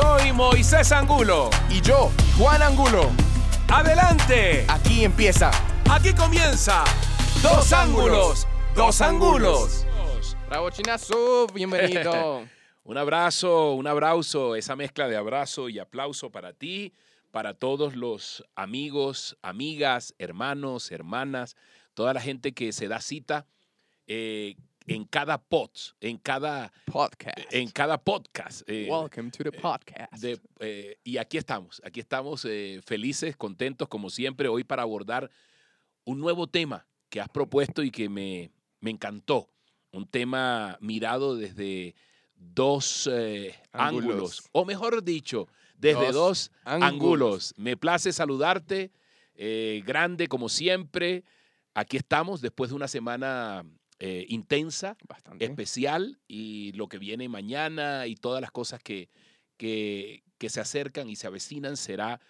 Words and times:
Soy 0.00 0.32
Moisés 0.32 0.92
Angulo. 0.92 1.50
Y 1.68 1.82
yo, 1.82 2.10
Juan 2.38 2.62
Angulo. 2.62 3.10
Adelante. 3.68 4.64
Aquí 4.66 5.04
empieza. 5.04 5.50
Aquí 5.90 6.14
comienza. 6.14 6.84
Dos 7.42 7.70
ángulos. 7.74 8.48
Dos 8.74 9.02
ángulos. 9.02 9.84
Bravo 10.48 10.70
Chinazo, 10.70 11.48
bienvenido. 11.48 12.46
Un 12.84 12.96
abrazo, 12.96 13.72
un 13.72 13.86
abrazo, 13.86 14.56
esa 14.56 14.74
mezcla 14.74 15.06
de 15.06 15.16
abrazo 15.16 15.68
y 15.68 15.78
aplauso 15.78 16.30
para 16.30 16.54
ti, 16.54 16.94
para 17.30 17.52
todos 17.52 17.94
los 17.94 18.42
amigos, 18.56 19.36
amigas, 19.42 20.14
hermanos, 20.18 20.90
hermanas, 20.90 21.56
toda 21.92 22.14
la 22.14 22.22
gente 22.22 22.52
que 22.52 22.72
se 22.72 22.88
da 22.88 23.00
cita 23.00 23.46
eh, 24.06 24.56
en 24.86 25.04
cada 25.04 25.38
pod, 25.38 25.70
en 26.00 26.16
cada 26.18 26.72
podcast. 26.86 27.38
en 27.52 27.70
cada 27.70 27.98
podcast. 28.02 28.62
eh, 28.68 28.88
Welcome 28.90 29.30
to 29.30 29.44
the 29.44 29.52
podcast. 29.52 30.12
de- 30.14 30.40
eh, 30.60 30.96
y 31.04 31.18
aquí 31.18 31.36
estamos, 31.38 31.80
aquí 31.84 32.00
estamos 32.00 32.44
eh, 32.44 32.80
felices, 32.84 33.36
contentos 33.36 33.88
como 33.88 34.10
siempre 34.10 34.48
hoy 34.48 34.64
para 34.64 34.82
abordar 34.82 35.30
un 36.04 36.18
nuevo 36.18 36.46
tema 36.46 36.86
que 37.08 37.20
has 37.20 37.28
propuesto 37.28 37.82
y 37.82 37.90
que 37.90 38.08
me, 38.08 38.50
me 38.80 38.90
encantó. 38.90 39.48
Un 39.92 40.06
tema 40.06 40.78
mirado 40.80 41.36
desde 41.36 41.94
dos 42.36 43.08
eh, 43.12 43.54
ángulos. 43.72 44.10
Ángulos. 44.12 44.48
o 44.52 44.64
mejor 44.64 45.02
dicho, 45.02 45.48
desde 45.76 46.12
dos, 46.12 46.12
Dos 46.12 46.50
ángulos. 46.64 46.92
ángulos. 46.92 47.54
Me 47.56 47.76
place 47.76 48.12
saludarte, 48.12 48.92
eh, 49.34 49.82
grande 49.84 50.26
como 50.28 50.48
siempre. 50.48 51.24
Aquí 51.74 51.96
estamos 51.96 52.40
después 52.40 52.70
de 52.70 52.76
una 52.76 52.86
semana 52.88 53.64
eh, 54.00 54.24
intensa 54.28 54.96
Bastante. 55.06 55.44
especial 55.44 56.18
y 56.26 56.72
lo 56.72 56.88
que 56.88 56.98
viene 56.98 57.28
mañana 57.28 58.06
y 58.06 58.16
todas 58.16 58.40
las 58.40 58.50
cosas 58.50 58.82
que, 58.82 59.10
que, 59.56 60.24
que 60.38 60.48
se 60.48 60.60
acercan 60.60 61.08
y 61.08 61.16
se 61.16 61.26
avecinan 61.26 61.76
será 61.76 62.20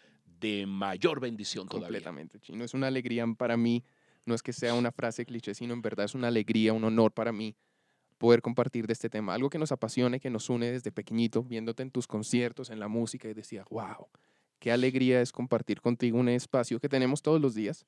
de 0.40 0.66
mayor 0.66 1.20
bendición 1.20 1.68
todavía. 1.68 1.86
Completamente, 1.86 2.40
Chino. 2.40 2.64
Es 2.64 2.74
una 2.74 2.88
alegría 2.88 3.24
para 3.38 3.56
mí. 3.56 3.84
No 4.26 4.34
es 4.34 4.42
que 4.42 4.52
sea 4.52 4.74
una 4.74 4.92
frase 4.92 5.24
cliché, 5.24 5.54
sino 5.54 5.72
en 5.72 5.80
verdad 5.80 6.06
es 6.06 6.14
una 6.14 6.28
alegría, 6.28 6.72
un 6.72 6.84
honor 6.84 7.12
para 7.12 7.32
mí 7.32 7.56
poder 8.18 8.42
compartir 8.42 8.86
de 8.86 8.92
este 8.92 9.08
tema. 9.08 9.32
Algo 9.32 9.48
que 9.48 9.58
nos 9.58 9.72
apasione, 9.72 10.20
que 10.20 10.28
nos 10.28 10.50
une 10.50 10.70
desde 10.70 10.92
pequeñito, 10.92 11.42
viéndote 11.42 11.82
en 11.82 11.90
tus 11.90 12.06
conciertos, 12.06 12.68
en 12.68 12.78
la 12.78 12.86
música, 12.86 13.28
y 13.28 13.32
decía, 13.32 13.64
wow, 13.70 14.08
qué 14.58 14.70
alegría 14.72 15.22
es 15.22 15.32
compartir 15.32 15.80
contigo 15.80 16.18
un 16.18 16.28
espacio 16.28 16.78
que 16.80 16.88
tenemos 16.90 17.22
todos 17.22 17.40
los 17.40 17.54
días, 17.54 17.86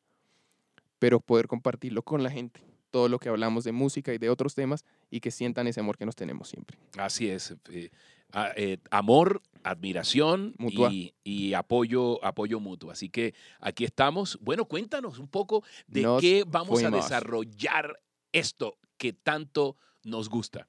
pero 0.99 1.21
poder 1.21 1.49
compartirlo 1.49 2.03
con 2.03 2.23
la 2.23 2.31
gente. 2.31 2.65
Todo 2.93 3.09
lo 3.09 3.19
que 3.19 3.29
hablamos 3.31 3.65
de 3.65 3.73
música 3.73 4.13
y 4.15 4.19
de 4.19 4.29
otros 4.31 4.55
temas 4.55 4.85
y 5.11 5.19
que 5.21 5.31
sientan 5.33 5.67
ese 5.67 5.81
amor 5.81 5.97
que 5.99 6.07
nos 6.07 6.15
tenemos 6.15 6.49
siempre. 6.49 6.79
Así 6.99 7.29
es. 7.29 7.57
eh, 7.71 7.91
a- 8.33 8.53
eh, 8.55 8.79
amor, 8.91 9.43
admiración 9.65 10.55
Mutua. 10.59 10.93
y, 10.93 11.15
y 11.25 11.55
apoyo, 11.55 12.23
apoyo 12.25 12.61
mutuo. 12.61 12.91
Así 12.91 13.09
que 13.09 13.35
aquí 13.61 13.85
estamos. 13.85 14.39
Bueno, 14.43 14.67
cuéntanos 14.67 15.19
un 15.19 15.27
poco 15.29 15.65
de 15.87 16.03
Nos 16.03 16.21
qué 16.21 16.45
vamos 16.47 16.83
a 16.85 16.91
desarrollar 16.91 17.99
esto 18.33 18.77
que 18.99 19.13
tanto 19.13 19.77
nos 20.05 20.29
gusta. 20.29 20.69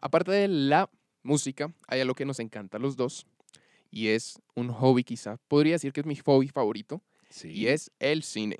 Aparte 0.00 0.30
de 0.30 0.48
la 0.48 0.88
música, 1.22 1.72
hay 1.88 2.00
algo 2.00 2.14
que 2.14 2.24
nos 2.26 2.38
encanta 2.38 2.76
a 2.76 2.80
los 2.80 2.96
dos 2.96 3.26
y 3.90 4.08
es 4.08 4.40
un 4.54 4.68
hobby 4.68 5.04
quizá. 5.04 5.38
Podría 5.48 5.72
decir 5.74 5.92
que 5.92 6.00
es 6.00 6.06
mi 6.06 6.16
hobby 6.16 6.48
favorito 6.48 7.02
Sí. 7.30 7.48
y 7.50 7.66
es 7.68 7.90
el 7.98 8.22
cine. 8.22 8.56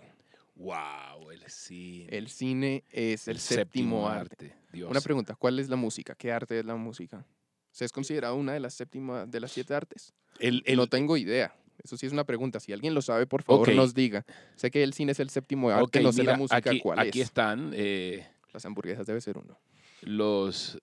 Wow, 0.55 1.31
el 1.31 1.42
cine. 1.48 2.06
El 2.17 2.28
cine 2.28 2.84
es 2.91 3.27
el, 3.28 3.39
séptimo, 3.39 4.08
arte. 4.08 4.55
Dios. 4.72 4.91
Una 4.91 5.00
pregunta, 5.00 5.34
¿cuál 5.34 5.58
es 5.58 5.69
la 5.69 5.77
música? 5.77 6.14
¿Qué 6.14 6.31
arte 6.33 6.58
es 6.58 6.64
la 6.64 6.77
música? 6.77 7.25
¿Se 7.70 7.84
es 7.84 7.92
considerado 7.92 8.36
una 8.36 8.53
de 8.53 8.61
las 8.61 8.75
séptimas 8.75 9.30
de 9.30 9.41
las 9.41 9.50
siete 9.53 9.75
artes? 9.75 10.12
El, 10.39 10.62
el- 10.67 10.77
no 10.77 10.86
tengo 10.86 11.17
idea. 11.17 11.55
Eso 11.83 11.97
sí 11.97 12.06
es 12.06 12.12
una 12.12 12.25
pregunta. 12.25 12.61
Si 12.61 12.73
alguien 12.73 12.95
lo 12.95 13.03
sabe, 13.03 13.27
por 13.27 13.42
favor, 13.42 13.73
nos 13.74 13.95
diga. 13.95 14.24
Sé 14.57 14.70
que 14.70 14.83
el 14.83 14.92
cine 14.92 15.13
es 15.13 15.20
el 15.20 15.30
séptimo 15.30 15.70
arte, 15.70 16.01
no 16.01 16.13
sé 16.13 16.20
mira, 16.20 16.33
la 16.33 16.39
música 16.39 16.57
aquí, 16.70 16.80
cuál 16.80 16.98
aquí 16.98 17.20
es. 17.20 17.27
están 17.29 17.73
eh, 17.74 18.29
Las 18.52 18.64
hamburguesas 18.67 19.07
debe 19.07 19.20
ser 19.20 19.39
uno. 19.39 19.58
los... 20.02 20.79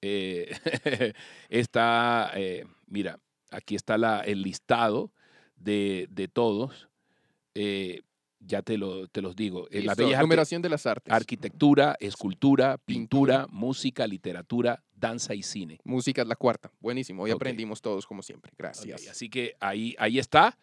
eh, 0.00 0.50
está, 1.50 2.32
eh, 2.34 2.64
mira, 2.86 3.20
aquí 3.50 3.74
está 3.76 3.96
la, 3.98 4.20
el 4.22 4.42
listado 4.42 5.12
de, 5.56 6.08
de 6.10 6.26
todos. 6.26 6.88
eh, 7.54 8.00
ya 8.40 8.62
te, 8.62 8.78
lo, 8.78 9.08
te 9.08 9.20
los 9.22 9.34
digo. 9.36 9.66
Eh, 9.70 9.80
Listo, 9.82 9.92
artes- 10.06 10.20
numeración 10.20 10.62
de 10.62 10.68
las 10.68 10.86
artes. 10.86 11.12
arquitectura, 11.12 11.96
escultura, 12.00 12.78
pintura, 12.78 13.42
Pintura. 13.42 13.46
música, 13.50 14.06
literatura, 14.06 14.82
danza 14.94 15.34
y 15.34 15.42
cine. 15.42 15.78
Música 15.84 16.22
es 16.22 16.28
la 16.28 16.36
cuarta. 16.36 16.70
Buenísimo. 16.80 17.22
Hoy 17.24 17.30
aprendimos 17.30 17.80
todos 17.82 18.06
como 18.06 18.22
siempre. 18.22 18.52
Gracias. 18.56 19.08
así 19.08 19.28
que 19.28 19.54
ahí, 19.60 19.94
ahí 19.98 20.18
está. 20.18 20.56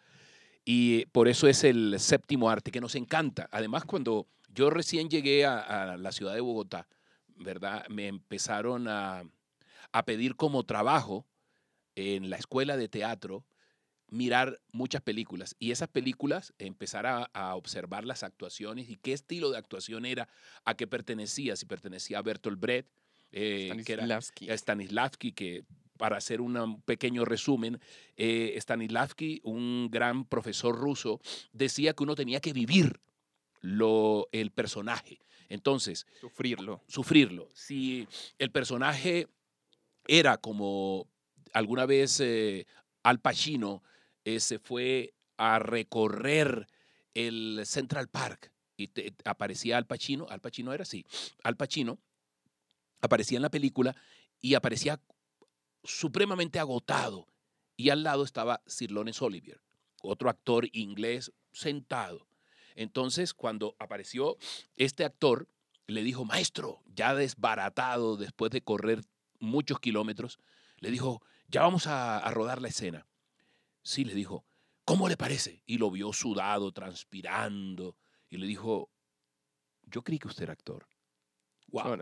Y 0.64 1.06
por 1.06 1.28
eso 1.28 1.46
es 1.48 1.62
el 1.64 1.96
séptimo 2.00 2.50
arte 2.50 2.70
que 2.72 2.80
nos 2.80 2.94
encanta. 2.96 3.48
Además, 3.52 3.84
cuando 3.84 4.26
yo 4.52 4.70
recién 4.70 5.08
llegué 5.08 5.44
a, 5.44 5.92
a 5.92 5.96
la 5.96 6.10
ciudad 6.12 6.34
de 6.34 6.40
Bogotá, 6.40 6.88
¿verdad? 7.36 7.86
Me 7.88 8.08
empezaron 8.08 8.88
a, 8.88 9.22
a 9.92 10.04
pedir 10.04 10.34
como 10.34 10.64
trabajo 10.64 11.24
en 11.94 12.30
la 12.30 12.36
escuela 12.36 12.76
de 12.76 12.88
teatro 12.88 13.44
mirar 14.08 14.60
muchas 14.72 15.02
películas 15.02 15.56
y 15.58 15.72
esas 15.72 15.88
películas 15.88 16.54
empezar 16.58 17.06
a, 17.06 17.24
a 17.32 17.56
observar 17.56 18.04
las 18.04 18.22
actuaciones 18.22 18.88
y 18.88 18.96
qué 18.96 19.12
estilo 19.12 19.50
de 19.50 19.58
actuación 19.58 20.06
era, 20.06 20.28
a 20.64 20.74
qué 20.74 20.86
pertenecía, 20.86 21.56
si 21.56 21.66
pertenecía 21.66 22.18
a 22.18 22.22
Bertolt 22.22 22.60
Brecht, 22.60 22.88
eh, 23.32 23.82
que 23.84 23.92
era 23.94 24.20
Stanislavski. 24.20 25.32
Que 25.32 25.64
para 25.98 26.16
hacer 26.16 26.40
un 26.40 26.80
pequeño 26.82 27.24
resumen, 27.24 27.80
eh, 28.16 28.54
Stanislavski, 28.60 29.40
un 29.44 29.88
gran 29.90 30.24
profesor 30.24 30.76
ruso, 30.76 31.20
decía 31.52 31.94
que 31.94 32.02
uno 32.02 32.14
tenía 32.14 32.40
que 32.40 32.52
vivir 32.52 33.00
lo, 33.60 34.28
el 34.32 34.50
personaje. 34.50 35.18
Entonces, 35.48 36.06
Sufrirlo. 36.20 36.82
sufrirlo. 36.86 37.48
Si 37.54 38.06
el 38.38 38.50
personaje 38.50 39.28
era 40.06 40.36
como 40.38 41.08
alguna 41.52 41.86
vez 41.86 42.20
eh, 42.20 42.66
Al 43.02 43.20
Pacino 43.20 43.82
eh, 44.26 44.40
se 44.40 44.58
fue 44.58 45.14
a 45.36 45.60
recorrer 45.60 46.66
el 47.14 47.62
Central 47.64 48.08
Park 48.08 48.52
y 48.76 48.90
aparecía 49.24 49.78
Al 49.78 49.86
Pacino, 49.86 50.26
Al 50.28 50.40
Pacino 50.40 50.72
era 50.72 50.82
así, 50.82 51.06
Al 51.44 51.56
Pacino 51.56 52.00
aparecía 53.00 53.38
en 53.38 53.42
la 53.42 53.50
película 53.50 53.94
y 54.40 54.54
aparecía 54.54 55.00
supremamente 55.84 56.58
agotado 56.58 57.28
y 57.76 57.90
al 57.90 58.02
lado 58.02 58.24
estaba 58.24 58.62
Sir 58.66 58.90
Lawrence 58.90 59.24
Olivier, 59.24 59.60
otro 60.02 60.28
actor 60.28 60.66
inglés 60.72 61.32
sentado. 61.52 62.26
Entonces, 62.74 63.32
cuando 63.32 63.76
apareció 63.78 64.38
este 64.74 65.04
actor, 65.04 65.48
le 65.86 66.02
dijo, 66.02 66.24
maestro, 66.24 66.82
ya 66.86 67.14
desbaratado 67.14 68.16
después 68.16 68.50
de 68.50 68.62
correr 68.62 69.04
muchos 69.38 69.78
kilómetros, 69.78 70.40
le 70.80 70.90
dijo, 70.90 71.22
ya 71.46 71.60
vamos 71.60 71.86
a 71.86 72.28
rodar 72.32 72.60
la 72.60 72.68
escena. 72.68 73.06
Sí, 73.86 74.04
le 74.04 74.14
dijo, 74.14 74.44
¿cómo 74.84 75.08
le 75.08 75.16
parece? 75.16 75.62
Y 75.64 75.78
lo 75.78 75.92
vio 75.92 76.12
sudado, 76.12 76.72
transpirando, 76.72 77.96
y 78.28 78.36
le 78.36 78.48
dijo, 78.48 78.90
yo 79.84 80.02
creí 80.02 80.18
que 80.18 80.26
usted 80.26 80.42
era 80.42 80.54
actor. 80.54 80.88
Wow. 81.68 81.96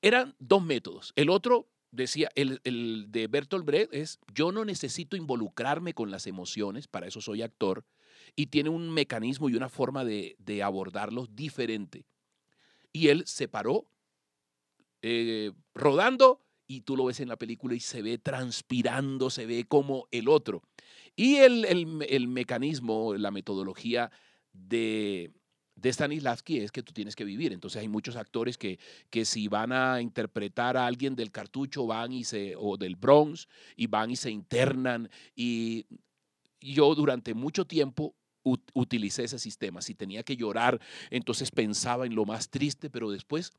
Eran 0.00 0.34
dos 0.38 0.62
métodos. 0.62 1.12
El 1.14 1.28
otro 1.28 1.70
decía, 1.90 2.30
el, 2.36 2.62
el 2.64 3.04
de 3.10 3.26
Bertolt 3.26 3.66
Brecht 3.66 3.92
es, 3.92 4.18
yo 4.32 4.50
no 4.50 4.64
necesito 4.64 5.14
involucrarme 5.14 5.92
con 5.92 6.10
las 6.10 6.26
emociones, 6.26 6.88
para 6.88 7.06
eso 7.06 7.20
soy 7.20 7.42
actor, 7.42 7.84
y 8.34 8.46
tiene 8.46 8.70
un 8.70 8.88
mecanismo 8.88 9.50
y 9.50 9.56
una 9.56 9.68
forma 9.68 10.06
de, 10.06 10.36
de 10.38 10.62
abordarlos 10.62 11.36
diferente. 11.36 12.06
Y 12.92 13.08
él 13.08 13.24
se 13.26 13.46
paró 13.46 13.90
eh, 15.02 15.52
rodando 15.74 16.43
y 16.66 16.80
tú 16.82 16.96
lo 16.96 17.04
ves 17.06 17.20
en 17.20 17.28
la 17.28 17.36
película 17.36 17.74
y 17.74 17.80
se 17.80 18.02
ve 18.02 18.18
transpirando, 18.18 19.30
se 19.30 19.46
ve 19.46 19.64
como 19.64 20.06
el 20.10 20.28
otro. 20.28 20.62
Y 21.16 21.36
el, 21.36 21.64
el- 21.64 22.06
el 22.08 22.28
mecanismo, 22.28 23.14
la 23.14 23.30
metodología 23.30 24.10
de, 24.52 25.32
de 25.76 25.92
Stanislavski 25.92 26.58
es 26.58 26.72
que 26.72 26.82
tú 26.82 26.92
tienes 26.92 27.14
que 27.16 27.24
vivir. 27.24 27.52
Entonces 27.52 27.80
hay 27.80 27.88
muchos 27.88 28.16
actores 28.16 28.56
que, 28.58 28.78
que 29.10 29.24
si 29.24 29.48
van 29.48 29.72
a 29.72 30.00
interpretar 30.00 30.76
a 30.76 30.86
alguien 30.86 31.14
del 31.16 31.30
cartucho 31.30 31.86
van 31.86 32.12
y 32.12 32.24
se, 32.24 32.54
o 32.56 32.76
del 32.76 32.96
Bronx 32.96 33.48
y 33.76 33.86
van 33.86 34.10
y 34.10 34.16
se 34.16 34.30
internan. 34.30 35.10
Y 35.36 35.86
yo 36.60 36.94
durante 36.94 37.34
mucho 37.34 37.66
tiempo 37.66 38.14
ut- 38.42 38.70
utilicé 38.72 39.24
ese 39.24 39.38
sistema. 39.38 39.82
Si 39.82 39.94
tenía 39.94 40.22
que 40.22 40.36
llorar, 40.36 40.80
entonces 41.10 41.50
pensaba 41.50 42.06
en 42.06 42.14
lo 42.14 42.24
más 42.24 42.48
triste, 42.48 42.90
pero 42.90 43.10
después 43.10 43.52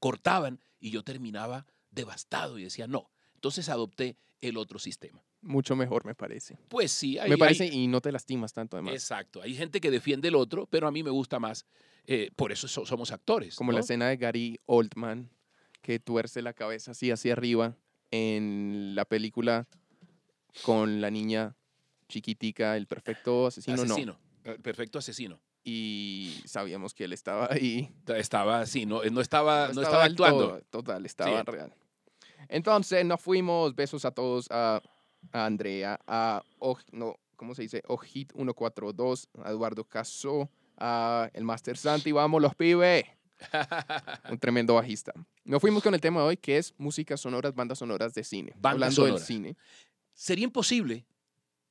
cortaban 0.00 0.60
y 0.80 0.90
yo 0.90 1.02
terminaba 1.02 1.66
devastado 1.94 2.58
y 2.58 2.64
decía, 2.64 2.86
no. 2.86 3.10
Entonces 3.34 3.68
adopté 3.68 4.16
el 4.40 4.56
otro 4.56 4.78
sistema. 4.78 5.22
Mucho 5.42 5.76
mejor, 5.76 6.04
me 6.06 6.14
parece. 6.14 6.58
Pues 6.68 6.90
sí, 6.90 7.18
hay, 7.18 7.28
me 7.28 7.34
hay- 7.34 7.38
parece 7.40 7.66
y 7.66 7.86
no 7.86 8.00
te 8.00 8.10
lastimas 8.12 8.52
tanto, 8.52 8.76
además. 8.76 8.94
Exacto. 8.94 9.42
Hay 9.42 9.54
gente 9.54 9.80
que 9.80 9.90
defiende 9.90 10.28
el 10.28 10.34
otro, 10.36 10.66
pero 10.66 10.86
a 10.86 10.90
mí 10.90 11.02
me 11.02 11.10
gusta 11.10 11.38
más. 11.38 11.66
eh, 12.06 12.30
por 12.36 12.52
eso 12.52 12.68
so- 12.68 12.84
somos 12.84 13.12
actores. 13.12 13.54
Como 13.56 13.72
¿no? 13.72 13.76
la 13.78 13.80
escena 13.80 14.08
de 14.08 14.16
Gary 14.18 14.60
Oldman, 14.66 15.30
que 15.80 15.98
tuerce 15.98 16.42
la 16.42 16.52
cabeza 16.52 16.90
así 16.90 17.10
hacia 17.10 17.32
arriba 17.32 17.76
en 18.10 18.94
la 18.94 19.04
película 19.06 19.66
con 20.62 21.00
la 21.00 21.10
niña 21.10 21.56
chiquitica, 22.08 22.76
el 22.76 22.86
perfecto 22.86 23.46
asesino, 23.46 23.76
no. 23.78 23.82
asesino. 23.94 24.18
eh, 24.44 24.58
Perfecto 24.62 24.98
asesino. 24.98 25.40
Y 25.64 26.42
sabíamos 26.44 26.92
que 26.92 27.04
él 27.04 27.12
estaba 27.14 27.48
ahí. 27.50 27.90
Estaba 28.08 28.60
así, 28.60 28.84
no, 28.84 29.02
no 29.04 29.20
estaba, 29.22 29.68
no 29.68 29.74
No 29.74 29.82
estaba 29.82 30.04
actuando. 30.04 30.38
todo, 30.48 30.60
total, 30.70 31.06
estaba 31.06 31.42
real. 31.42 31.74
Entonces 32.54 33.04
nos 33.04 33.20
fuimos, 33.20 33.74
besos 33.74 34.04
a 34.04 34.12
todos, 34.12 34.46
a, 34.48 34.80
a 35.32 35.44
Andrea, 35.44 35.98
a, 36.06 36.40
no, 36.92 37.16
¿cómo 37.34 37.52
se 37.52 37.62
dice? 37.62 37.82
Ojit 37.88 38.32
142, 38.32 39.28
a 39.42 39.50
Eduardo 39.50 39.82
Caso, 39.82 40.48
a 40.76 41.28
el 41.32 41.42
Master 41.42 41.76
Santi, 41.76 42.12
vamos 42.12 42.40
los 42.40 42.54
pibes, 42.54 43.06
un 44.30 44.38
tremendo 44.38 44.74
bajista. 44.74 45.12
Nos 45.42 45.60
fuimos 45.60 45.82
con 45.82 45.94
el 45.94 46.00
tema 46.00 46.20
de 46.20 46.26
hoy 46.28 46.36
que 46.36 46.56
es 46.58 46.72
música 46.78 47.16
sonoras, 47.16 47.56
bandas 47.56 47.78
sonoras 47.78 48.14
de 48.14 48.22
cine. 48.22 48.52
Bandas 48.54 48.96
Hablando 48.96 49.16
del 49.16 49.26
cine. 49.26 49.56
Sería 50.12 50.44
imposible 50.44 51.04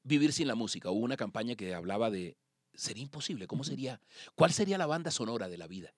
vivir 0.04 0.34
sin 0.34 0.50
la 0.50 0.56
música. 0.56 0.90
Hubo 0.90 1.06
una 1.06 1.16
campaña 1.16 1.56
que 1.56 1.74
hablaba 1.74 2.12
de, 2.12 2.36
sería 2.74 3.04
imposible, 3.04 3.48
¿cómo 3.48 3.64
sería? 3.64 4.02
¿Cuál 4.36 4.52
sería 4.52 4.78
la 4.78 4.86
banda 4.86 5.12
sonora 5.12 5.48
de 5.48 5.58
la 5.58 5.68
vida? 5.68 5.94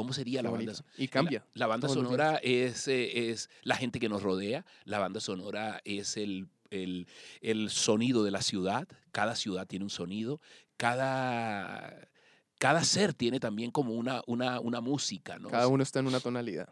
¿Cómo 0.00 0.12
sería 0.12 0.42
la 0.42 0.50
banda 0.50 0.74
sonora? 0.74 0.94
Y 0.98 1.08
cambia. 1.08 1.44
La, 1.54 1.60
la 1.60 1.66
banda 1.66 1.88
sonora 1.88 2.40
es, 2.42 2.88
eh, 2.88 3.30
es 3.30 3.50
la 3.62 3.76
gente 3.76 4.00
que 4.00 4.08
nos 4.08 4.22
rodea, 4.22 4.64
la 4.84 4.98
banda 4.98 5.20
sonora 5.20 5.80
es 5.84 6.16
el, 6.16 6.48
el- 6.70 7.06
el 7.40 7.70
sonido 7.70 8.24
de 8.24 8.30
la 8.30 8.42
ciudad, 8.42 8.88
cada 9.12 9.34
ciudad 9.36 9.66
tiene 9.66 9.84
un 9.84 9.90
sonido, 9.90 10.40
cada, 10.76 12.08
cada 12.58 12.84
ser 12.84 13.14
tiene 13.14 13.40
también 13.40 13.70
como 13.70 13.94
una, 13.94 14.22
una, 14.26 14.60
una 14.60 14.80
música, 14.80 15.38
¿no? 15.38 15.48
Cada 15.50 15.68
uno 15.68 15.82
está 15.82 16.00
en 16.00 16.06
una 16.06 16.20
tonalidad. 16.20 16.68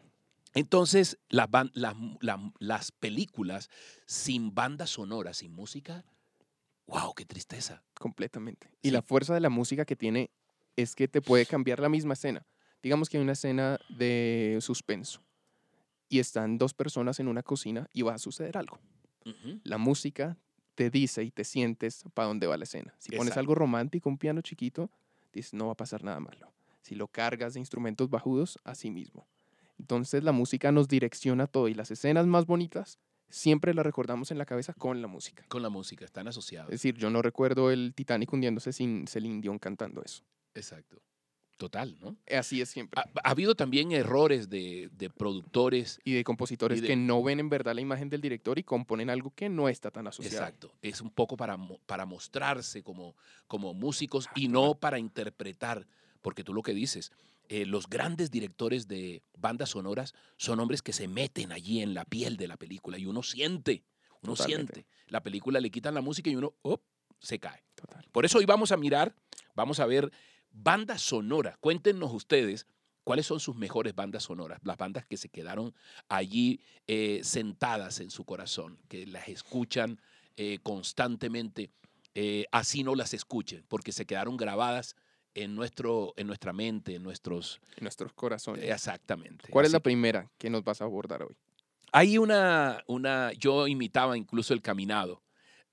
Entonces, 0.54 1.18
las, 1.28 1.48
las, 1.74 1.94
la- 2.20 2.52
las 2.58 2.90
películas 2.92 3.68
sin 4.06 4.54
banda 4.54 4.86
sonora, 4.86 5.34
sin 5.34 5.52
música, 5.52 6.04
wow, 6.86 7.12
qué 7.14 7.24
tristeza. 7.24 7.82
Completamente. 7.98 8.68
Y 8.82 8.88
Sí. 8.88 8.92
la 8.92 9.02
fuerza 9.02 9.34
de 9.34 9.40
la 9.40 9.50
música 9.50 9.84
que 9.84 9.96
tiene 9.96 10.30
es 10.76 10.94
que 10.94 11.08
te 11.08 11.20
puede 11.20 11.44
cambiar 11.44 11.80
la 11.80 11.88
misma 11.88 12.14
escena. 12.14 12.46
Digamos 12.82 13.08
que 13.08 13.16
hay 13.16 13.22
una 13.22 13.32
escena 13.32 13.78
de 13.88 14.58
suspenso 14.60 15.20
y 16.08 16.20
están 16.20 16.58
dos 16.58 16.74
personas 16.74 17.20
en 17.20 17.28
una 17.28 17.42
cocina 17.42 17.88
y 17.92 18.02
va 18.02 18.14
a 18.14 18.18
suceder 18.18 18.56
algo. 18.56 18.78
La 19.64 19.76
música 19.76 20.38
te 20.74 20.88
dice 20.88 21.22
y 21.22 21.30
te 21.30 21.44
sientes 21.44 22.04
para 22.14 22.28
dónde 22.28 22.46
va 22.46 22.56
la 22.56 22.64
escena. 22.64 22.94
Si 22.98 23.14
pones 23.14 23.36
algo 23.36 23.54
romántico, 23.54 24.08
un 24.08 24.16
piano 24.16 24.40
chiquito, 24.40 24.90
dices, 25.32 25.52
no 25.52 25.66
va 25.66 25.72
a 25.72 25.76
pasar 25.76 26.02
nada 26.02 26.18
malo. 26.18 26.50
Si 26.80 26.94
lo 26.94 27.08
cargas 27.08 27.52
de 27.54 27.60
instrumentos 27.60 28.08
bajudos, 28.08 28.58
así 28.64 28.90
mismo. 28.90 29.26
Entonces 29.78 30.24
la 30.24 30.32
música 30.32 30.72
nos 30.72 30.88
direcciona 30.88 31.46
todo 31.46 31.68
y 31.68 31.74
las 31.74 31.90
escenas 31.90 32.26
más 32.26 32.46
bonitas 32.46 32.98
siempre 33.28 33.74
las 33.74 33.84
recordamos 33.84 34.30
en 34.30 34.38
la 34.38 34.46
cabeza 34.46 34.72
con 34.72 35.02
la 35.02 35.08
música. 35.08 35.44
Con 35.48 35.62
la 35.62 35.68
música, 35.68 36.04
están 36.04 36.28
asociados. 36.28 36.70
Es 36.70 36.80
decir, 36.80 36.96
yo 36.96 37.10
no 37.10 37.22
recuerdo 37.22 37.70
el 37.70 37.92
Titanic 37.94 38.32
hundiéndose 38.32 38.72
sin 38.72 39.06
Celine 39.06 39.40
Dion 39.40 39.58
cantando 39.58 40.02
eso. 40.02 40.22
Exacto. 40.54 41.02
Total, 41.58 41.96
¿no? 42.00 42.16
Así 42.30 42.60
es 42.60 42.68
siempre. 42.70 43.00
Ha, 43.00 43.28
ha 43.28 43.30
habido 43.30 43.54
también 43.56 43.90
errores 43.92 44.48
de, 44.48 44.88
de 44.92 45.10
productores. 45.10 46.00
y 46.04 46.12
de 46.14 46.22
compositores 46.24 46.78
y 46.78 46.82
de- 46.82 46.86
que 46.86 46.96
no 46.96 47.22
ven 47.22 47.40
en 47.40 47.48
verdad 47.50 47.74
la 47.74 47.80
imagen 47.80 48.08
del 48.08 48.20
director 48.20 48.58
y 48.58 48.62
componen 48.62 49.10
algo 49.10 49.32
que 49.34 49.48
no 49.48 49.68
está 49.68 49.90
tan 49.90 50.06
asociado. 50.06 50.36
Exacto. 50.36 50.72
Es 50.82 51.00
un 51.00 51.10
poco 51.10 51.36
para, 51.36 51.58
para 51.86 52.06
mostrarse 52.06 52.82
como, 52.82 53.16
como 53.48 53.74
músicos 53.74 54.26
Ah, 54.28 54.32
y 54.36 54.46
no 54.48 54.74
para 54.76 54.98
interpretar, 55.00 55.86
porque 56.22 56.44
tú 56.44 56.54
lo 56.54 56.62
que 56.62 56.72
dices, 56.74 57.10
eh, 57.48 57.66
los 57.66 57.88
grandes 57.88 58.30
directores 58.30 58.86
de 58.86 59.22
bandas 59.36 59.70
sonoras 59.70 60.14
son 60.36 60.60
hombres 60.60 60.80
que 60.80 60.92
se 60.92 61.08
meten 61.08 61.50
allí 61.50 61.80
en 61.82 61.92
la 61.92 62.04
piel 62.04 62.36
de 62.36 62.46
la 62.46 62.56
película 62.56 62.98
y 62.98 63.06
uno 63.06 63.22
siente, 63.24 63.82
uno 64.22 64.34
Totalmente. 64.34 64.74
siente. 64.74 64.90
La 65.08 65.22
película 65.24 65.58
le 65.60 65.70
quitan 65.70 65.94
la 65.94 66.02
música 66.02 66.30
y 66.30 66.36
uno 66.36 66.54
¡op! 66.62 66.82
se 67.18 67.40
cae. 67.40 67.64
Total. 67.74 68.06
Por 68.12 68.24
eso 68.24 68.38
hoy 68.38 68.44
vamos 68.44 68.70
a 68.70 68.76
mirar, 68.76 69.12
vamos 69.56 69.80
a 69.80 69.86
ver 69.86 70.12
banda 70.50 70.98
sonora. 70.98 71.56
Cuéntenos 71.60 72.12
ustedes 72.12 72.66
cuáles 73.04 73.26
son 73.26 73.40
sus 73.40 73.56
mejores 73.56 73.94
bandas 73.94 74.24
sonoras, 74.24 74.60
las 74.62 74.76
bandas 74.76 75.06
que 75.06 75.16
se 75.16 75.28
quedaron 75.28 75.74
allí 76.08 76.60
eh, 76.86 77.20
sentadas 77.22 78.00
en 78.00 78.10
su 78.10 78.24
corazón, 78.24 78.78
que 78.88 79.06
las 79.06 79.28
escuchan 79.28 80.00
eh, 80.36 80.58
constantemente, 80.62 81.70
eh, 82.14 82.44
así 82.52 82.84
no 82.84 82.94
las 82.94 83.14
escuchen, 83.14 83.64
porque 83.68 83.92
se 83.92 84.06
quedaron 84.06 84.36
grabadas 84.36 84.94
en, 85.34 85.54
nuestro, 85.54 86.12
en 86.16 86.26
nuestra 86.26 86.52
mente, 86.52 86.94
en 86.94 87.02
nuestros... 87.02 87.60
En 87.76 87.84
nuestros 87.84 88.12
corazones. 88.12 88.68
Exactamente. 88.68 89.48
¿Cuál 89.50 89.66
es 89.66 89.72
la 89.72 89.80
primera 89.80 90.30
que 90.36 90.50
nos 90.50 90.64
vas 90.64 90.80
a 90.82 90.84
abordar 90.84 91.22
hoy? 91.22 91.36
hay 91.92 92.18
una, 92.18 92.82
una, 92.86 93.32
yo 93.32 93.66
imitaba 93.66 94.16
incluso 94.16 94.54
el 94.54 94.62
caminado 94.62 95.22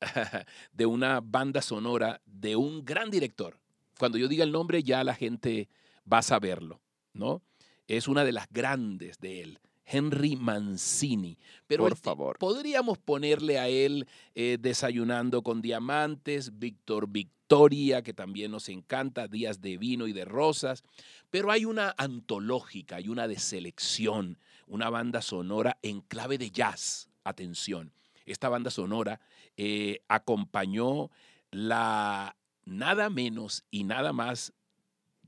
de 0.73 0.85
una 0.85 1.21
banda 1.21 1.61
sonora 1.61 2.21
de 2.25 2.55
un 2.55 2.85
gran 2.85 3.09
director. 3.09 3.59
Cuando 3.99 4.17
yo 4.17 4.27
diga 4.27 4.43
el 4.43 4.51
nombre 4.51 4.83
ya 4.83 5.03
la 5.03 5.13
gente 5.15 5.69
va 6.11 6.19
a 6.19 6.23
saberlo, 6.23 6.81
¿no? 7.13 7.41
Es 7.87 8.07
una 8.07 8.23
de 8.23 8.31
las 8.31 8.47
grandes 8.49 9.19
de 9.19 9.41
él, 9.41 9.59
Henry 9.85 10.35
Mancini. 10.35 11.37
Pero 11.67 11.83
Por 11.83 11.91
él- 11.93 11.97
favor. 11.97 12.37
podríamos 12.39 12.97
ponerle 12.97 13.59
a 13.59 13.67
él 13.67 14.07
eh, 14.33 14.57
Desayunando 14.59 15.43
con 15.43 15.61
Diamantes, 15.61 16.57
Víctor 16.57 17.07
Victoria, 17.07 18.01
que 18.01 18.13
también 18.13 18.51
nos 18.51 18.69
encanta, 18.69 19.27
Días 19.27 19.61
de 19.61 19.77
Vino 19.77 20.07
y 20.07 20.13
de 20.13 20.25
Rosas, 20.25 20.83
pero 21.29 21.51
hay 21.51 21.65
una 21.65 21.93
antológica, 21.97 22.95
hay 22.95 23.07
una 23.07 23.27
de 23.27 23.37
selección, 23.37 24.39
una 24.65 24.89
banda 24.89 25.21
sonora 25.21 25.77
en 25.83 26.01
clave 26.01 26.39
de 26.39 26.49
jazz. 26.49 27.07
Atención, 27.23 27.93
esta 28.25 28.49
banda 28.49 28.71
sonora 28.71 29.19
eh, 29.57 29.99
acompañó 30.07 31.11
la 31.51 32.35
nada 32.65 33.09
menos 33.09 33.65
y 33.71 33.83
nada 33.83 34.13
más 34.13 34.53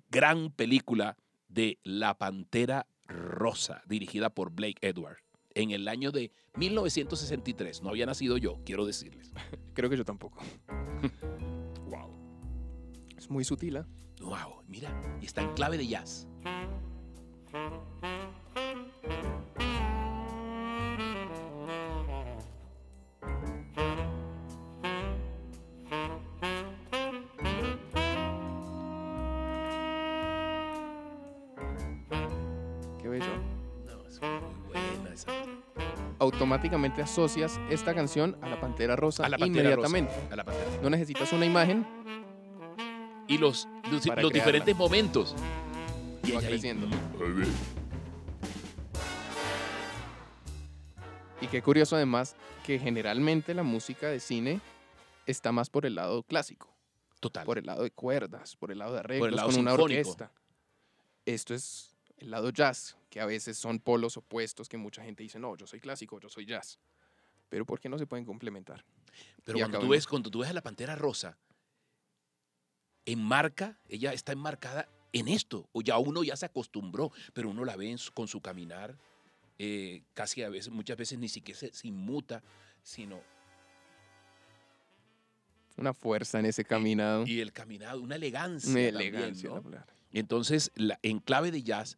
gran 0.10 0.52
película 0.52 1.18
de 1.48 1.80
La 1.84 2.18
Pantera 2.18 2.88
Rosa, 3.06 3.84
dirigida 3.88 4.30
por 4.30 4.52
Blake 4.52 4.80
Edward, 4.82 5.18
en 5.54 5.72
el 5.72 5.88
año 5.88 6.12
de 6.12 6.32
1963. 6.56 7.82
No 7.82 7.90
había 7.90 8.06
nacido 8.06 8.38
yo, 8.38 8.62
quiero 8.66 8.86
decirles. 8.86 9.32
Creo 9.74 9.90
que 9.90 9.98
yo 9.98 10.06
tampoco. 10.06 10.40
Wow. 11.88 12.12
Es 13.16 13.30
muy 13.30 13.46
sutil, 13.46 13.78
¿ah? 13.78 13.88
Wow, 14.20 14.62
mira, 14.68 14.92
y 15.22 15.26
está 15.26 15.42
en 15.42 15.54
clave 15.54 15.78
de 15.78 15.88
jazz. 15.88 16.28
Qué 33.20 33.26
bello. 33.26 33.42
No, 33.86 34.08
es 34.08 34.22
muy 34.22 34.74
buena 34.96 35.14
esa. 35.14 35.32
Automáticamente 36.20 37.02
asocias 37.02 37.60
esta 37.70 37.94
canción 37.94 38.38
a 38.42 38.50
la 38.50 38.60
Pantera 38.60 38.96
Rosa 38.96 39.26
A 39.26 39.30
la 39.30 39.38
Pantera 39.38 39.70
inmediatamente. 39.70 40.14
Rosa, 40.14 40.34
a 40.34 40.36
la 40.36 40.44
Pantera. 40.44 40.82
No 40.82 40.90
necesitas 40.90 41.32
una 41.34 41.46
imagen, 41.46 41.86
Y 43.30 43.38
los, 43.38 43.68
los, 43.92 44.02
diferentes 44.32 44.76
momentos. 44.76 45.36
Y 46.24 46.32
va 46.32 46.40
ella 46.40 46.48
ahí, 46.48 46.54
creciendo. 46.54 46.88
"Mm, 46.88 47.44
Y 51.42 51.48
qué 51.48 51.62
curioso 51.62 51.96
además 51.96 52.36
que 52.66 52.80
generalmente 52.80 53.54
la 53.54 53.64
música 53.64 54.08
de 54.08 54.20
cine 54.20 54.60
está 55.26 55.52
más 55.52 55.70
por 55.70 55.86
el 55.86 55.96
lado 55.96 56.24
clásico, 56.24 56.74
Total. 57.20 57.46
por 57.46 57.58
el 57.58 57.66
lado 57.66 57.84
de 57.84 57.92
cuerdas, 57.92 58.56
por 58.56 58.72
el 58.72 58.80
lado 58.80 58.94
de 58.94 59.00
arreglos, 59.00 59.32
lado 59.34 59.50
con 59.50 59.60
una 59.60 59.74
orquesta. 59.74 60.32
Esto 61.26 61.54
es 61.54 61.97
el 62.18 62.32
lado 62.32 62.50
jazz, 62.50 62.98
que 63.10 63.20
a 63.20 63.26
veces 63.26 63.58
son 63.58 63.80
polos 63.80 64.18
opuestos 64.18 64.68
que 64.68 64.78
mucha 64.78 65.04
gente 65.04 65.24
dice, 65.24 65.40
no, 65.40 65.56
yo 65.56 65.68
soy 65.68 65.80
clásico, 65.80 66.20
yo 66.20 66.30
soy 66.30 66.46
jazz. 66.46 66.80
Pero 67.50 67.66
¿por 67.66 67.80
qué 67.80 67.90
no 67.90 67.98
se 67.98 68.06
pueden 68.06 68.26
complementar? 68.26 68.84
Pero 69.44 69.58
Y 69.58 69.62
cuando 69.62 69.80
tú, 69.80 69.88
ves, 69.90 70.06
cuando 70.08 70.30
tú 70.30 70.40
ves 70.40 70.50
a 70.50 70.54
la 70.54 70.62
Pantera 70.62 70.96
Rosa, 70.96 71.38
enmarca, 73.06 73.80
ella 73.88 74.14
está 74.14 74.34
enmarcada 74.34 74.90
en 75.14 75.28
esto. 75.28 75.70
O 75.72 75.82
ya 75.82 75.98
uno 75.98 76.24
ya 76.24 76.36
se 76.36 76.46
acostumbró, 76.46 77.12
pero 77.34 77.50
uno 77.50 77.64
la 77.64 77.76
ve 77.76 77.98
su- 77.98 78.12
con 78.12 78.28
su 78.28 78.42
caminar, 78.42 78.98
eh, 79.60 80.04
casi 80.14 80.44
a 80.44 80.50
veces, 80.50 80.72
muchas 80.72 80.98
veces 80.98 81.18
ni 81.18 81.30
siquiera 81.30 81.60
se, 81.60 81.74
se 81.74 81.88
inmuta, 81.88 82.44
sino... 82.84 83.22
Una 85.78 85.94
fuerza 85.94 86.40
en 86.40 86.48
ese 86.48 86.66
caminado. 86.66 87.26
Y 87.28 87.40
el 87.40 87.54
caminado, 87.54 88.02
una 88.02 88.16
elegancia. 88.16 88.72
Una 88.72 88.92
también, 88.92 89.16
elegancia. 89.16 89.50
¿no? 89.50 89.64
Entonces, 90.12 90.72
la- 90.76 91.00
en 91.04 91.20
clave 91.20 91.52
de 91.52 91.64
jazz, 91.64 91.98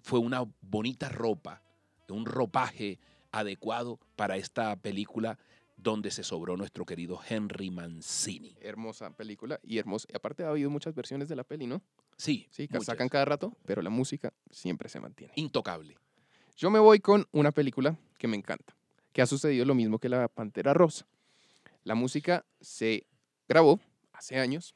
fue 0.00 0.18
una 0.18 0.44
bonita 0.60 1.08
ropa, 1.08 1.62
un 2.08 2.24
ropaje 2.26 2.98
adecuado 3.32 3.98
para 4.16 4.36
esta 4.36 4.74
película 4.76 5.38
donde 5.76 6.10
se 6.10 6.24
sobró 6.24 6.56
nuestro 6.56 6.84
querido 6.86 7.20
Henry 7.28 7.70
Mancini. 7.70 8.56
Hermosa 8.60 9.10
película 9.10 9.60
y 9.62 9.78
hermosa. 9.78 10.08
Y 10.10 10.16
aparte 10.16 10.42
ha 10.44 10.48
habido 10.48 10.70
muchas 10.70 10.94
versiones 10.94 11.28
de 11.28 11.36
la 11.36 11.44
peli, 11.44 11.66
¿no? 11.66 11.82
Sí, 12.16 12.48
Sí, 12.50 12.66
que 12.66 12.80
sacan 12.80 13.08
cada 13.08 13.24
rato, 13.26 13.54
pero 13.64 13.80
la 13.82 13.90
música 13.90 14.32
siempre 14.50 14.88
se 14.88 14.98
mantiene. 15.00 15.32
intocable. 15.36 15.96
Yo 16.56 16.70
me 16.70 16.80
voy 16.80 16.98
con 16.98 17.26
una 17.30 17.52
película 17.52 17.96
que 18.18 18.26
me 18.26 18.36
encanta, 18.36 18.74
que 19.12 19.22
ha 19.22 19.26
sucedido 19.26 19.64
lo 19.64 19.74
mismo 19.76 19.98
que 20.00 20.08
la 20.08 20.26
Pantera 20.26 20.74
Rosa. 20.74 21.06
La 21.84 21.94
música 21.94 22.44
se 22.60 23.06
grabó 23.48 23.78
hace 24.12 24.38
años, 24.40 24.74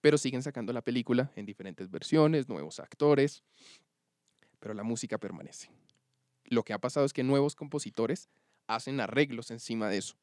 pero 0.00 0.18
siguen 0.18 0.42
sacando 0.42 0.72
la 0.72 0.82
película 0.82 1.30
en 1.36 1.46
diferentes 1.46 1.90
versiones, 1.90 2.48
nuevos 2.48 2.80
actores, 2.80 3.42
pero 4.58 4.74
la 4.74 4.82
música 4.82 5.18
permanece. 5.18 5.70
Lo 6.44 6.62
que 6.62 6.72
ha 6.72 6.78
pasado 6.78 7.06
es 7.06 7.12
que 7.12 7.22
nuevos 7.22 7.54
compositores 7.54 8.28
hacen 8.66 9.00
arreglos 9.00 9.50
encima 9.50 9.88
de 9.88 9.98
eso, 9.98 10.16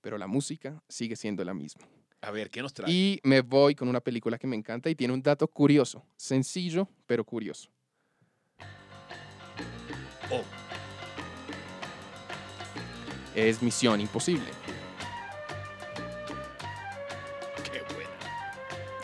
pero 0.00 0.18
la 0.18 0.26
música 0.26 0.82
sigue 0.88 1.16
siendo 1.16 1.44
la 1.44 1.54
misma. 1.54 1.86
A 2.22 2.30
ver, 2.30 2.50
¿qué 2.50 2.62
nos 2.62 2.72
trae? 2.72 2.90
Y 2.90 3.20
me 3.22 3.42
voy 3.42 3.74
con 3.74 3.88
una 3.88 4.00
película 4.00 4.38
que 4.38 4.46
me 4.46 4.56
encanta 4.56 4.90
y 4.90 4.94
tiene 4.94 5.14
un 5.14 5.22
dato 5.22 5.46
curioso, 5.48 6.04
sencillo 6.16 6.88
pero 7.06 7.24
curioso. 7.24 7.70
Oh, 10.30 10.42
Es 13.34 13.62
Misión 13.62 14.00
Imposible. 14.00 14.65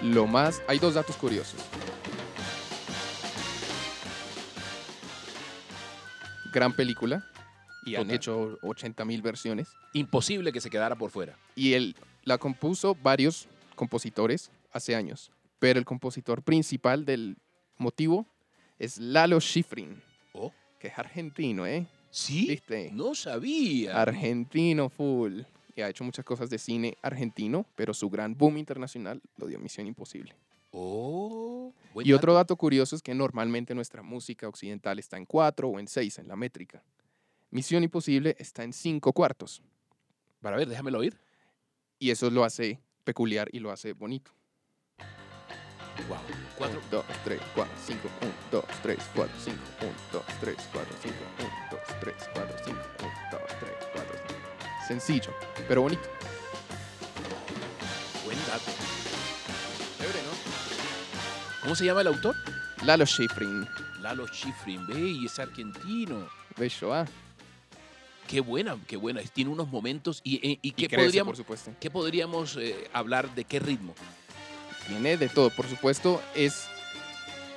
Lo 0.03 0.27
más, 0.27 0.63
hay 0.67 0.79
dos 0.79 0.95
datos 0.95 1.17
curiosos. 1.17 1.61
Gran 6.53 6.75
película 6.75 7.25
y 7.85 7.95
han 7.95 8.03
Total. 8.03 8.17
hecho 8.17 8.59
80 8.63 9.05
mil 9.05 9.23
versiones. 9.23 9.69
Imposible 9.93 10.53
que 10.53 10.61
se 10.61 10.71
quedara 10.71 10.97
por 10.97 11.11
fuera. 11.11 11.37
Y 11.55 11.73
él 11.75 11.97
la 12.25 12.39
compuso 12.39 12.97
varios 13.03 13.49
compositores 13.75 14.51
hace 14.73 14.95
años, 14.95 15.31
pero 15.59 15.79
el 15.79 15.85
compositor 15.85 16.43
principal 16.43 17.05
del 17.05 17.37
motivo 17.79 18.27
es 18.79 18.99
Lalo 18.99 19.41
Schifrin, 19.41 20.01
Oh, 20.35 20.53
que 20.79 20.89
es 20.89 20.99
argentino, 20.99 21.67
¿eh? 21.67 21.87
¿sí? 22.11 22.47
¿Viste? 22.49 22.91
No 22.93 23.15
sabía. 23.15 24.01
Argentino 24.01 24.89
full. 24.89 25.43
Y 25.75 25.81
ha 25.81 25.89
hecho 25.89 26.05
muchas 26.05 26.25
cosas 26.25 26.51
de 26.51 26.59
cine 26.59 26.97
argentino, 27.03 27.67
pero 27.75 27.95
su 27.95 28.11
gran 28.11 28.37
boom 28.37 28.59
internacional 28.59 29.23
lo 29.37 29.47
dio 29.47 29.59
Misión 29.59 29.87
Imposible. 29.87 30.35
Oh, 30.73 31.73
buen 31.93 32.07
Y 32.07 32.13
otro 32.13 32.35
dato. 32.35 32.57
curioso 32.57 32.97
es 32.97 33.03
que 33.03 33.15
normalmente 33.15 33.75
nuestra 33.75 34.03
música 34.03 34.49
occidental 34.49 34.99
está 34.99 35.17
en 35.17 35.27
4 35.27 35.69
o 35.69 35.79
en 35.79 35.89
6 35.89 36.19
en 36.19 36.29
la 36.29 36.37
métrica. 36.37 36.83
Misión 37.51 37.83
Imposible 37.83 38.37
está 38.39 38.65
en 38.65 38.73
5 38.73 39.13
cuartos. 39.13 39.63
Para 40.41 40.57
ver, 40.57 40.69
déjamelo 40.69 40.99
oír. 40.99 41.19
Y 41.99 42.11
eso 42.11 42.31
lo 42.31 42.45
hace 42.45 42.81
peculiar 43.05 43.49
y 43.53 43.61
lo 43.61 43.71
hace 43.71 43.93
bonito. 43.93 44.33
Wow. 46.09 46.19
Cuatro. 46.57 46.81
1, 46.91 46.91
2, 46.91 47.05
3, 47.25 47.41
4, 47.55 47.75
5, 47.87 48.09
1, 48.23 48.33
2, 48.51 48.65
3, 48.83 48.99
4, 49.15 49.35
5, 49.39 49.57
1, 49.83 49.93
2, 50.13 50.25
3, 50.25 50.25
4, 50.25 50.25
5, 50.25 50.25
1, 50.25 50.25
2, 50.25 50.25
3, 50.41 50.57
4, 50.73 50.97
5, 51.03 51.15
1, 51.39 51.51
2, 51.71 51.81
3, 52.01 52.15
4, 52.35 52.57
5. 52.65 53.02
Sencillo, 54.87 55.33
pero 55.69 55.83
bonito. 55.83 56.03
Buen 58.25 58.39
dato. 58.47 58.71
Chévere, 59.99 60.19
¿no? 60.23 61.63
¿Cómo 61.63 61.75
se 61.75 61.85
llama 61.85 62.01
el 62.01 62.09
autor? 62.09 62.35
Lalo 62.85 63.07
Schifrin, 63.07 63.67
Lalo 64.01 64.27
Schifrin. 64.27 64.87
Ve, 64.87 64.99
y 65.01 65.27
es 65.27 65.39
argentino. 65.39 66.29
bello, 66.57 66.93
ah. 66.95 67.07
Qué 68.27 68.41
buena, 68.41 68.77
qué 68.87 68.97
buena. 68.97 69.21
Tiene 69.23 69.51
unos 69.51 69.69
momentos. 69.69 70.21
¿Y, 70.25 70.37
eh, 70.37 70.59
y 70.63 70.69
Y 70.69 70.73
qué 70.73 70.89
crece, 70.89 71.05
podríamos, 71.05 71.31
por 71.33 71.37
supuesto. 71.37 71.73
qué 71.79 71.91
podríamos 71.91 72.57
eh, 72.57 72.89
hablar 72.93 73.33
de 73.35 73.45
qué 73.45 73.61
ritmo? 73.61 73.95
Tiene 74.89 75.17
de 75.17 75.29
todo, 75.29 75.51
por 75.51 75.69
supuesto, 75.69 76.21
es 76.35 76.67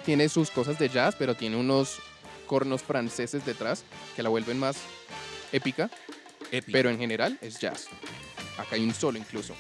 tiene 0.05 0.29
sus 0.29 0.51
cosas 0.51 0.77
de 0.77 0.87
jazz, 0.89 1.15
pero 1.17 1.33
tiene 1.33 1.55
unos 1.55 1.97
cornos 2.45 2.83
franceses 2.83 3.43
detrás 3.45 3.83
que 4.15 4.21
la 4.21 4.29
vuelven 4.29 4.59
más 4.59 4.77
épica, 5.51 5.89
Pero 6.71 6.89
en 6.89 6.97
general 6.97 7.37
es 7.41 7.59
jazz. 7.59 7.87
Acá 8.57 8.75
hay 8.75 8.83
un 8.83 8.93
solo 8.93 9.17
incluso. 9.17 9.55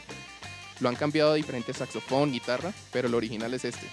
Lo 0.79 0.89
han 0.89 0.95
cambiado 0.95 1.31
a 1.31 1.35
diferentes 1.35 1.77
saxofón, 1.77 2.31
guitarra, 2.31 2.73
pero 2.91 3.07
el 3.07 3.13
original 3.13 3.53
es 3.53 3.65
este. 3.65 3.87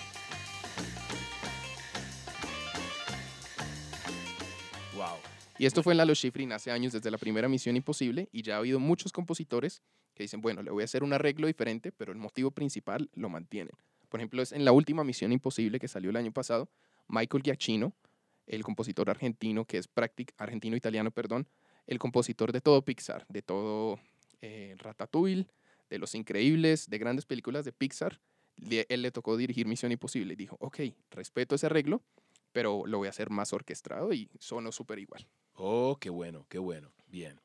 wow. 4.96 5.16
Y 5.58 5.66
esto 5.66 5.82
fue 5.82 5.92
en 5.92 5.98
Lalo 5.98 6.14
Schifrin 6.14 6.52
hace 6.52 6.70
años 6.70 6.92
desde 6.92 7.10
la 7.10 7.18
primera 7.18 7.48
Misión 7.48 7.76
Imposible 7.76 8.28
y 8.32 8.42
ya 8.42 8.56
ha 8.56 8.58
habido 8.58 8.80
muchos 8.80 9.12
compositores 9.12 9.82
que 10.14 10.24
dicen, 10.24 10.40
bueno, 10.40 10.62
le 10.62 10.70
voy 10.70 10.82
a 10.82 10.84
hacer 10.84 11.04
un 11.04 11.12
arreglo 11.12 11.46
diferente, 11.46 11.92
pero 11.92 12.12
el 12.12 12.18
motivo 12.18 12.50
principal 12.50 13.10
lo 13.14 13.28
mantienen. 13.28 13.74
Por 14.08 14.20
ejemplo, 14.20 14.42
es 14.42 14.52
en 14.52 14.64
la 14.64 14.72
última 14.72 15.04
Misión 15.04 15.32
Imposible 15.32 15.78
que 15.78 15.88
salió 15.88 16.10
el 16.10 16.16
año 16.16 16.32
pasado, 16.32 16.68
Michael 17.08 17.42
Giacchino, 17.42 17.94
el 18.46 18.62
compositor 18.62 19.08
argentino, 19.08 19.64
que 19.64 19.78
es 19.78 19.88
argentino-italiano, 20.36 21.10
perdón, 21.10 21.46
el 21.86 21.98
compositor 21.98 22.52
de 22.52 22.60
todo 22.60 22.82
Pixar, 22.82 23.26
de 23.28 23.42
todo 23.42 23.98
eh, 24.40 24.74
Ratatouille, 24.78 25.46
de 25.90 25.98
Los 25.98 26.14
Increíbles, 26.14 26.88
de 26.88 26.98
grandes 26.98 27.26
películas 27.26 27.64
de 27.64 27.72
Pixar, 27.72 28.18
le- 28.56 28.86
él 28.88 29.02
le 29.02 29.10
tocó 29.10 29.36
dirigir 29.36 29.66
Misión 29.66 29.92
Imposible 29.92 30.32
y 30.32 30.36
dijo, 30.36 30.56
ok, 30.60 30.80
respeto 31.10 31.54
ese 31.54 31.66
arreglo, 31.66 32.02
pero 32.52 32.84
lo 32.86 32.98
voy 32.98 33.06
a 33.06 33.10
hacer 33.10 33.30
más 33.30 33.52
orquestado 33.52 34.12
y 34.12 34.28
sonó 34.38 34.72
súper 34.72 34.98
igual. 34.98 35.26
Oh, 35.54 35.96
qué 36.00 36.10
bueno, 36.10 36.46
qué 36.48 36.58
bueno. 36.58 36.90
Bien. 37.08 37.38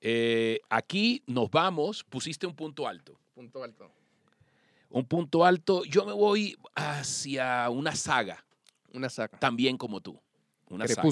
Eh, 0.00 0.60
aquí 0.70 1.22
nos 1.26 1.50
vamos. 1.50 2.04
Pusiste 2.04 2.46
un 2.46 2.54
punto 2.54 2.86
alto. 2.86 3.18
Punto 3.34 3.62
alto. 3.62 3.90
Un 4.90 5.04
punto 5.04 5.44
alto. 5.44 5.84
Yo 5.84 6.04
me 6.04 6.12
voy 6.12 6.56
hacia 6.74 7.68
una 7.70 7.94
saga, 7.94 8.44
Una 8.92 9.08
saga. 9.08 9.38
también 9.38 9.76
como 9.76 10.00
tú. 10.00 10.18
Una 10.68 10.84
saga. 10.94 11.02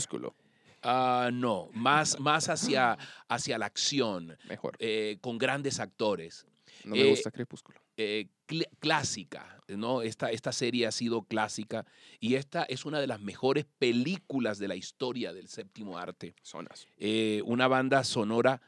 Ah, 0.82 1.30
no, 1.32 1.68
más, 1.72 2.18
más 2.20 2.48
hacia, 2.48 2.96
hacia 3.28 3.58
la 3.58 3.66
acción, 3.66 4.36
Mejor. 4.48 4.76
eh, 4.78 5.18
con 5.20 5.38
grandes 5.38 5.80
actores. 5.80 6.46
No 6.84 6.94
me 6.94 7.02
eh, 7.02 7.10
gusta 7.10 7.30
Crepúsculo. 7.32 7.80
eh, 7.96 8.28
cl- 8.46 8.68
clásica, 8.78 9.60
¿no? 9.68 10.02
Esta, 10.02 10.30
esta 10.30 10.52
serie 10.52 10.86
ha 10.86 10.92
sido 10.92 11.22
clásica 11.22 11.84
y 12.20 12.34
esta 12.36 12.62
es 12.64 12.84
una 12.84 13.00
de 13.00 13.06
las 13.08 13.20
mejores 13.20 13.66
películas 13.78 14.58
de 14.58 14.68
la 14.68 14.76
historia 14.76 15.32
del 15.32 15.48
séptimo 15.48 15.98
arte. 15.98 16.34
Zonas. 16.42 16.86
Eh, 16.96 17.42
una 17.44 17.66
banda 17.66 18.04
sonora 18.04 18.62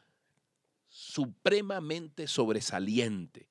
supremamente 0.87 2.27
sobresaliente 2.27 3.49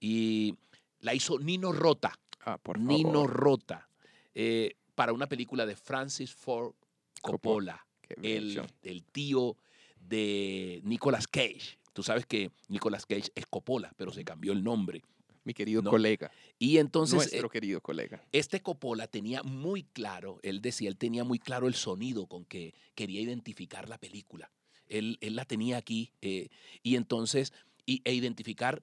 y 0.00 0.56
la 1.00 1.14
hizo 1.14 1.38
Nino 1.38 1.72
Rota. 1.72 2.18
Ah, 2.44 2.58
por 2.58 2.78
Nino 2.78 3.12
favor. 3.12 3.30
Rota 3.32 3.88
eh, 4.34 4.76
para 4.94 5.12
una 5.12 5.28
película 5.28 5.66
de 5.66 5.76
Francis 5.76 6.34
Ford 6.34 6.74
Coppola. 7.22 7.86
El, 8.22 9.04
tío 9.12 9.56
de 10.00 10.80
Nicolas 10.84 11.26
Cage. 11.26 11.78
Tú 11.92 12.02
sabes 12.02 12.26
que 12.26 12.50
Nicolas 12.68 13.06
Cage 13.06 13.30
es 13.34 13.46
Coppola, 13.46 13.92
pero 13.96 14.12
se 14.12 14.24
cambió 14.24 14.52
el 14.52 14.62
nombre. 14.62 15.02
Mi 15.44 15.54
querido 15.54 15.82
no. 15.82 15.90
colega. 15.90 16.30
Y 16.58 16.78
entonces 16.78 17.16
nuestro 17.16 17.46
eh, 17.46 17.50
querido 17.50 17.80
colega. 17.80 18.22
este 18.30 18.60
Coppola 18.60 19.06
tenía 19.06 19.42
muy 19.42 19.84
claro, 19.84 20.38
él 20.42 20.60
decía, 20.60 20.88
él 20.88 20.98
tenía 20.98 21.24
muy 21.24 21.38
claro 21.38 21.66
el 21.66 21.74
sonido 21.74 22.26
con 22.26 22.44
que 22.44 22.74
quería 22.94 23.22
identificar 23.22 23.88
la 23.88 23.98
película. 23.98 24.52
Él, 24.86 25.18
él 25.22 25.36
la 25.36 25.46
tenía 25.46 25.78
aquí 25.78 26.12
eh, 26.20 26.48
y 26.82 26.96
entonces, 26.96 27.54
y, 27.86 28.02
e 28.04 28.12
identificar 28.12 28.82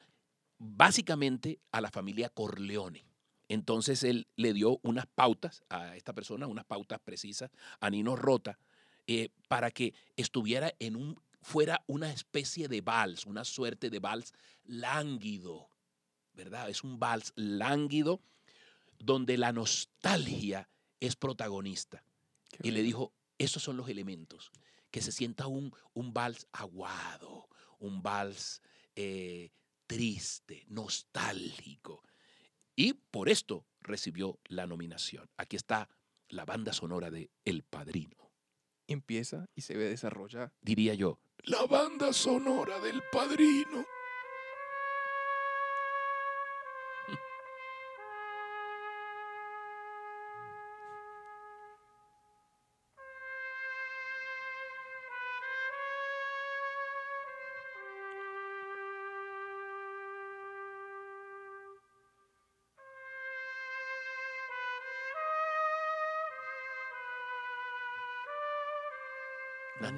básicamente 0.58 1.60
a 1.72 1.82
la 1.82 1.92
familia 1.92 2.30
Corleone. 2.30 3.06
Entonces 3.50 4.04
él 4.04 4.28
le 4.36 4.54
dio 4.54 4.80
unas 4.84 5.06
pautas 5.08 5.64
a 5.70 5.96
esta 5.96 6.14
persona, 6.14 6.48
unas 6.48 6.66
pautas 6.66 7.00
precisas 7.00 7.52
a 7.80 7.90
Nino 7.90 8.16
Rota, 8.16 8.60
eh, 9.08 9.30
para 9.48 9.72
que 9.72 9.94
estuviera 10.16 10.74
en 10.80 10.96
un, 10.96 11.22
fuera 11.42 11.84
una 11.88 12.12
especie 12.12 12.68
de 12.68 12.82
vals, 12.82 13.26
una 13.26 13.46
suerte 13.46 13.90
de 13.90 14.00
vals 14.00 14.34
lánguido, 14.66 15.70
¿verdad? 16.34 16.70
Es 16.70 16.84
un 16.84 17.00
vals 17.00 17.32
lánguido 17.36 18.22
donde 19.00 19.38
la 19.38 19.54
nostalgia 19.54 20.70
es 21.00 21.16
protagonista. 21.16 22.04
Qué 22.50 22.68
Y 22.68 22.72
le 22.72 22.84
dijo, 22.84 23.14
esos 23.38 23.64
son 23.64 23.78
los 23.78 23.88
elementos, 23.88 24.52
que 24.92 25.02
se 25.02 25.12
sienta 25.12 25.48
un, 25.48 25.74
un 25.94 26.14
vals 26.14 26.48
aguado, 26.52 27.48
un 27.80 28.02
vals 28.02 28.62
eh, 28.96 29.52
triste, 29.86 30.66
nostálgico. 30.68 32.04
Y 32.76 32.94
por 32.94 33.30
esto 33.30 33.66
recibió 33.80 34.40
la 34.46 34.68
nominación. 34.68 35.30
Aquí 35.38 35.56
está 35.56 35.90
la 36.30 36.46
banda 36.46 36.74
sonora 36.74 37.10
de 37.10 37.32
El 37.46 37.64
Padrino. 37.64 38.27
Empieza 38.88 39.48
y 39.56 39.62
se 39.62 39.76
ve 39.76 39.86
desarrollar. 39.86 40.54
Diría 40.62 40.94
yo, 40.94 41.20
la 41.44 41.66
banda 41.66 42.14
sonora 42.14 42.80
del 42.80 43.02
Padrino. 43.12 43.86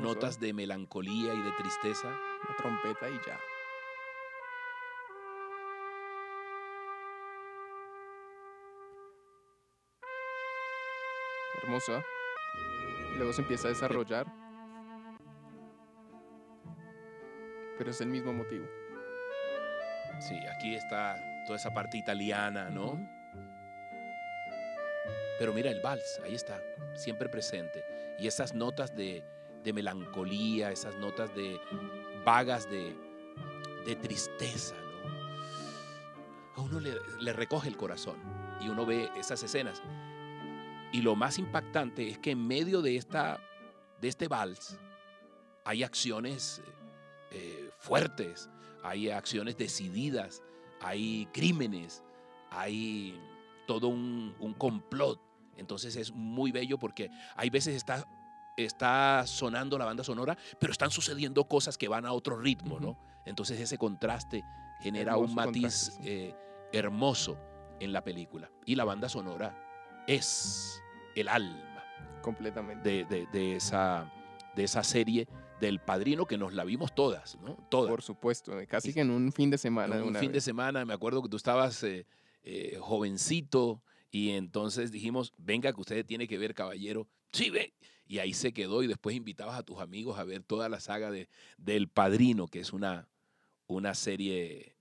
Notas 0.09 0.39
de 0.39 0.53
melancolía 0.53 1.35
y 1.35 1.41
de 1.41 1.51
tristeza. 1.51 2.09
La 2.47 2.55
trompeta 2.55 3.07
y 3.07 3.19
ya. 3.27 3.39
Hermosa. 11.61 12.03
Y 13.13 13.17
luego 13.17 13.33
se 13.33 13.41
empieza 13.41 13.67
a 13.67 13.69
desarrollar. 13.69 14.25
Pero 17.77 17.91
es 17.91 18.01
el 18.01 18.07
mismo 18.07 18.33
motivo. 18.33 18.65
Sí, 20.19 20.35
aquí 20.57 20.73
está 20.73 21.17
toda 21.45 21.57
esa 21.57 21.71
parte 21.71 21.97
italiana, 21.97 22.71
¿no? 22.71 22.99
Pero 25.37 25.53
mira 25.53 25.69
el 25.69 25.81
vals, 25.81 26.19
ahí 26.25 26.33
está, 26.33 26.61
siempre 26.95 27.29
presente. 27.29 27.85
Y 28.17 28.27
esas 28.27 28.53
notas 28.53 28.93
de, 28.95 29.23
de 29.63 29.73
melancolía, 29.73 30.71
esas 30.71 30.95
notas 30.97 31.33
de 31.35 31.59
vagas 32.25 32.69
de, 32.69 32.95
de 33.85 33.95
tristeza, 33.95 34.75
¿no? 34.75 35.09
A 36.55 36.61
uno 36.61 36.79
le, 36.79 36.93
le 37.19 37.33
recoge 37.33 37.69
el 37.69 37.77
corazón 37.77 38.17
y 38.61 38.67
uno 38.67 38.85
ve 38.85 39.09
esas 39.15 39.41
escenas. 39.43 39.81
Y 40.91 41.01
lo 41.01 41.15
más 41.15 41.37
impactante 41.37 42.09
es 42.09 42.17
que 42.17 42.31
en 42.31 42.45
medio 42.45 42.81
de, 42.81 42.97
esta, 42.97 43.39
de 44.01 44.07
este 44.07 44.27
vals 44.27 44.77
hay 45.63 45.83
acciones 45.83 46.61
eh, 47.31 47.69
fuertes, 47.77 48.49
hay 48.83 49.09
acciones 49.09 49.55
decididas, 49.55 50.41
hay 50.81 51.27
crímenes, 51.31 52.03
hay 52.49 53.19
todo 53.67 53.87
un, 53.87 54.35
un 54.39 54.53
complot. 54.53 55.21
Entonces 55.57 55.95
es 55.95 56.11
muy 56.11 56.51
bello 56.51 56.79
porque 56.79 57.11
hay 57.35 57.49
veces 57.49 57.75
está, 57.75 58.05
está 58.65 59.23
sonando 59.25 59.77
la 59.77 59.85
banda 59.85 60.03
sonora, 60.03 60.37
pero 60.59 60.71
están 60.71 60.91
sucediendo 60.91 61.43
cosas 61.45 61.77
que 61.77 61.87
van 61.87 62.05
a 62.05 62.13
otro 62.13 62.37
ritmo, 62.39 62.79
¿no? 62.79 62.97
Entonces 63.25 63.59
ese 63.59 63.77
contraste 63.77 64.43
genera 64.81 65.17
un 65.17 65.33
matiz 65.35 65.93
sí. 65.97 66.01
eh, 66.03 66.35
hermoso 66.71 67.37
en 67.79 67.93
la 67.93 68.03
película. 68.03 68.49
Y 68.65 68.75
la 68.75 68.85
banda 68.85 69.09
sonora 69.09 70.03
es 70.07 70.81
el 71.15 71.27
alma 71.27 71.83
Completamente. 72.21 72.89
de, 72.89 73.05
de- 73.05 73.27
de 73.27 73.55
esa, 73.55 74.11
de 74.55 74.63
esa 74.63 74.83
serie 74.83 75.27
del 75.59 75.79
Padrino 75.79 76.25
que 76.25 76.37
nos 76.37 76.53
la 76.53 76.63
vimos 76.63 76.93
todas, 76.95 77.37
¿no? 77.41 77.55
Todas. 77.69 77.89
Por 77.89 78.01
supuesto. 78.01 78.53
Casi 78.67 78.93
que 78.93 79.01
en 79.01 79.09
un 79.11 79.31
fin 79.31 79.49
de 79.49 79.57
semana. 79.57 79.97
de 79.97 80.03
un 80.03 80.15
fin 80.15 80.31
de 80.31 80.41
semana, 80.41 80.85
me 80.85 80.93
acuerdo 80.93 81.21
que 81.21 81.29
tú 81.29 81.35
estabas 81.37 81.83
eh, 81.83 82.05
eh, 82.43 82.77
jovencito 82.79 83.81
y 84.11 84.31
entonces 84.31 84.91
dijimos, 84.91 85.33
venga 85.37 85.71
que 85.73 85.81
usted 85.81 86.05
tiene 86.05 86.27
que 86.27 86.37
ver, 86.37 86.53
caballero. 86.53 87.07
Sí, 87.31 87.49
ve. 87.49 87.73
Y 88.07 88.19
ahí 88.19 88.33
se 88.33 88.53
quedó 88.53 88.81
y 88.81 88.87
después 88.87 89.15
invitabas 89.15 89.57
a 89.57 89.63
tus 89.63 89.79
amigos 89.79 90.17
a 90.17 90.23
ver 90.23 90.41
toda 90.43 90.67
la 90.67 90.79
saga 90.79 91.11
de, 91.11 91.29
del 91.57 91.87
Padrino, 91.87 92.47
que 92.47 92.59
es 92.59 92.73
una, 92.73 93.07
una 93.67 93.93
serie 93.93 94.75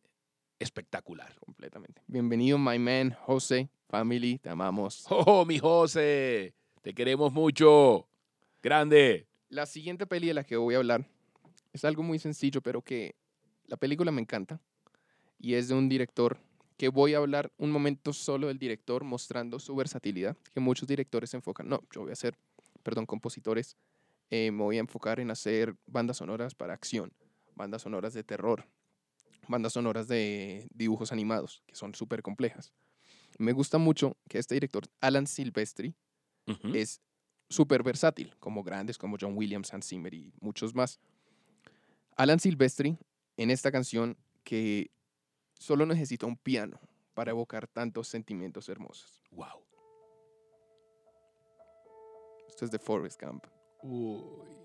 espectacular. 0.59 1.35
Completamente. 1.38 2.02
Bienvenido, 2.07 2.59
my 2.59 2.78
man, 2.78 3.17
José. 3.21 3.69
Family, 3.88 4.38
te 4.38 4.49
amamos. 4.49 5.07
¡Oh, 5.11 5.45
mi 5.45 5.59
José! 5.59 6.55
Te 6.83 6.95
queremos 6.95 7.33
mucho. 7.33 8.07
Grande. 8.62 9.26
La 9.50 9.67
siguiente 9.67 10.07
peli 10.07 10.28
de 10.28 10.35
la 10.35 10.45
que 10.45 10.57
voy 10.57 10.75
a 10.75 10.78
hablar 10.78 11.07
es 11.73 11.85
algo 11.85 12.02
muy 12.02 12.19
sencillo, 12.19 12.61
pero 12.62 12.83
que 12.83 13.14
la 13.64 13.76
película 13.76 14.11
me 14.11 14.21
encanta. 14.21 14.61
Y 15.38 15.55
es 15.55 15.69
de 15.69 15.75
un 15.75 15.88
director 15.88 16.38
que 16.78 16.88
voy 16.88 17.12
a 17.12 17.18
hablar 17.18 17.52
un 17.58 17.70
momento 17.70 18.12
solo 18.12 18.47
del 18.47 18.58
director 18.58 19.04
mostrando 19.04 19.58
su 19.58 19.75
versatilidad, 19.75 20.37
que 20.54 20.61
muchos 20.61 20.88
directores 20.88 21.30
se 21.30 21.37
enfocan. 21.37 21.68
No, 21.68 21.82
yo 21.92 22.02
voy 22.02 22.11
a 22.11 22.12
hacer, 22.14 22.38
perdón, 22.82 23.04
compositores. 23.04 23.76
eh, 24.30 24.50
me 24.50 24.62
voy 24.62 24.76
a 24.76 24.80
enfocar 24.80 25.20
en 25.20 25.30
hacer 25.30 25.75
bandas 25.87 26.18
sonoras 26.18 26.54
para 26.54 26.75
acción, 26.75 27.12
bandas 27.54 27.82
sonoras 27.82 28.12
de 28.14 28.23
terror, 28.23 28.66
bandas 29.49 29.73
sonoras 29.73 30.06
de 30.06 30.69
dibujos 30.73 31.12
animados, 31.12 31.62
que 31.67 31.75
son 31.75 31.95
súper 31.95 32.23
complejas. 32.23 32.73
Me 33.38 33.52
gusta 33.52 33.78
mucho 33.78 34.17
que 34.28 34.38
este 34.38 34.54
director, 34.54 34.84
Alan 35.00 35.26
Silvestri, 35.26 35.95
es 36.75 37.00
súper 37.49 37.82
versátil, 37.82 38.34
como 38.38 38.62
grandes 38.62 38.99
como 38.99 39.17
John 39.21 39.36
Williams, 39.36 39.73
Hans 39.73 39.88
Zimmer 39.88 40.14
y 40.14 40.32
muchos 40.41 40.75
más. 40.75 41.00
Alan 42.17 42.38
Silvestri, 42.38 42.99
en 43.36 43.50
esta 43.50 43.73
canción, 43.73 44.17
que 44.45 44.91
solo 45.58 45.84
necesita 45.84 46.26
un 46.26 46.36
piano 46.36 46.80
para 47.14 47.32
evocar 47.32 47.66
tantos 47.66 48.08
sentimientos 48.08 48.68
hermosos. 48.68 49.23
Wow. 49.32 49.64
Esto 52.49 52.64
es 52.64 52.71
de 52.71 52.78
Forrest 52.78 53.21
Gump. 53.21 53.44
Uy. 53.82 54.58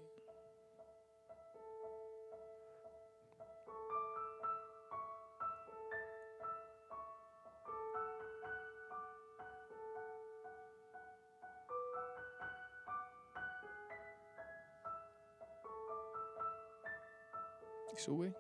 Sube. 17.96 18.36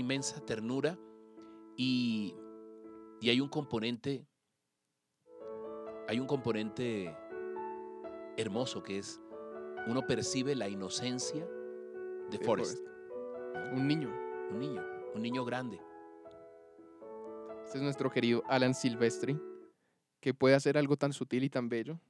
Inmensa 0.00 0.44
ternura 0.44 0.98
y, 1.76 2.34
y 3.20 3.30
hay 3.30 3.40
un 3.40 3.48
componente, 3.48 4.26
hay 6.08 6.18
un 6.18 6.26
componente 6.26 7.16
hermoso 8.36 8.82
que 8.82 8.98
es, 8.98 9.20
uno 9.86 10.06
percibe 10.06 10.54
la 10.54 10.68
inocencia 10.68 11.44
de 11.44 12.38
de 12.38 12.44
Forrest, 12.44 12.78
Forrest. 12.78 13.74
Un 13.74 13.86
niño. 13.86 14.08
un 14.50 14.58
niño, 14.58 14.84
un 15.14 15.22
niño 15.22 15.44
grande. 15.44 15.80
Este 17.64 17.78
es 17.78 17.84
nuestro 17.84 18.10
querido 18.10 18.42
Alan 18.48 18.74
Silvestri, 18.74 19.38
que 20.20 20.34
puede 20.34 20.54
hacer 20.54 20.76
algo 20.76 20.96
tan 20.96 21.12
sutil 21.12 21.44
y 21.44 21.50
tan 21.50 21.68
bello, 21.68 22.00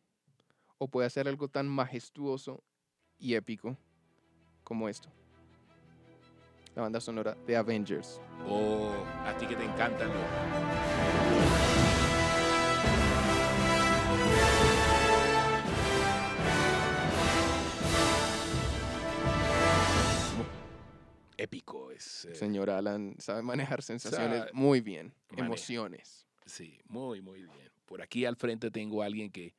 o 0.79 0.89
puede 0.89 1.07
hacer 1.07 1.29
algo 1.29 1.49
tan 1.49 1.69
majestuoso 1.69 2.63
y 3.19 3.35
épico 3.35 3.77
como 4.65 4.89
esto. 4.89 5.11
La 6.81 6.85
banda 6.85 6.99
sonora 7.03 7.37
de 7.47 7.55
Avengers. 7.59 8.23
Oh, 8.49 8.95
a 9.27 9.37
ti 9.37 9.45
que 9.47 9.55
te 9.55 9.65
encantan 9.65 10.09
los... 10.09 11.31
Épico 21.37 21.91
es. 21.91 22.27
eh, 22.27 22.35
Señor 22.35 22.69
Alan 22.71 23.15
sabe 23.19 23.43
manejar 23.43 23.83
sensaciones 23.83 24.41
Sabe 24.41 24.51
muy 24.53 24.81
bien, 24.81 25.15
maneja. 25.31 25.47
emociones. 25.47 26.27
Sí, 26.45 26.79
muy, 26.89 27.23
muy 27.23 27.43
bien. 27.43 27.71
Por 27.87 28.03
aquí 28.03 28.25
al 28.27 28.37
frente 28.37 28.71
tengo 28.71 29.03
a 29.03 29.07
alguien 29.07 29.31
que, 29.31 29.55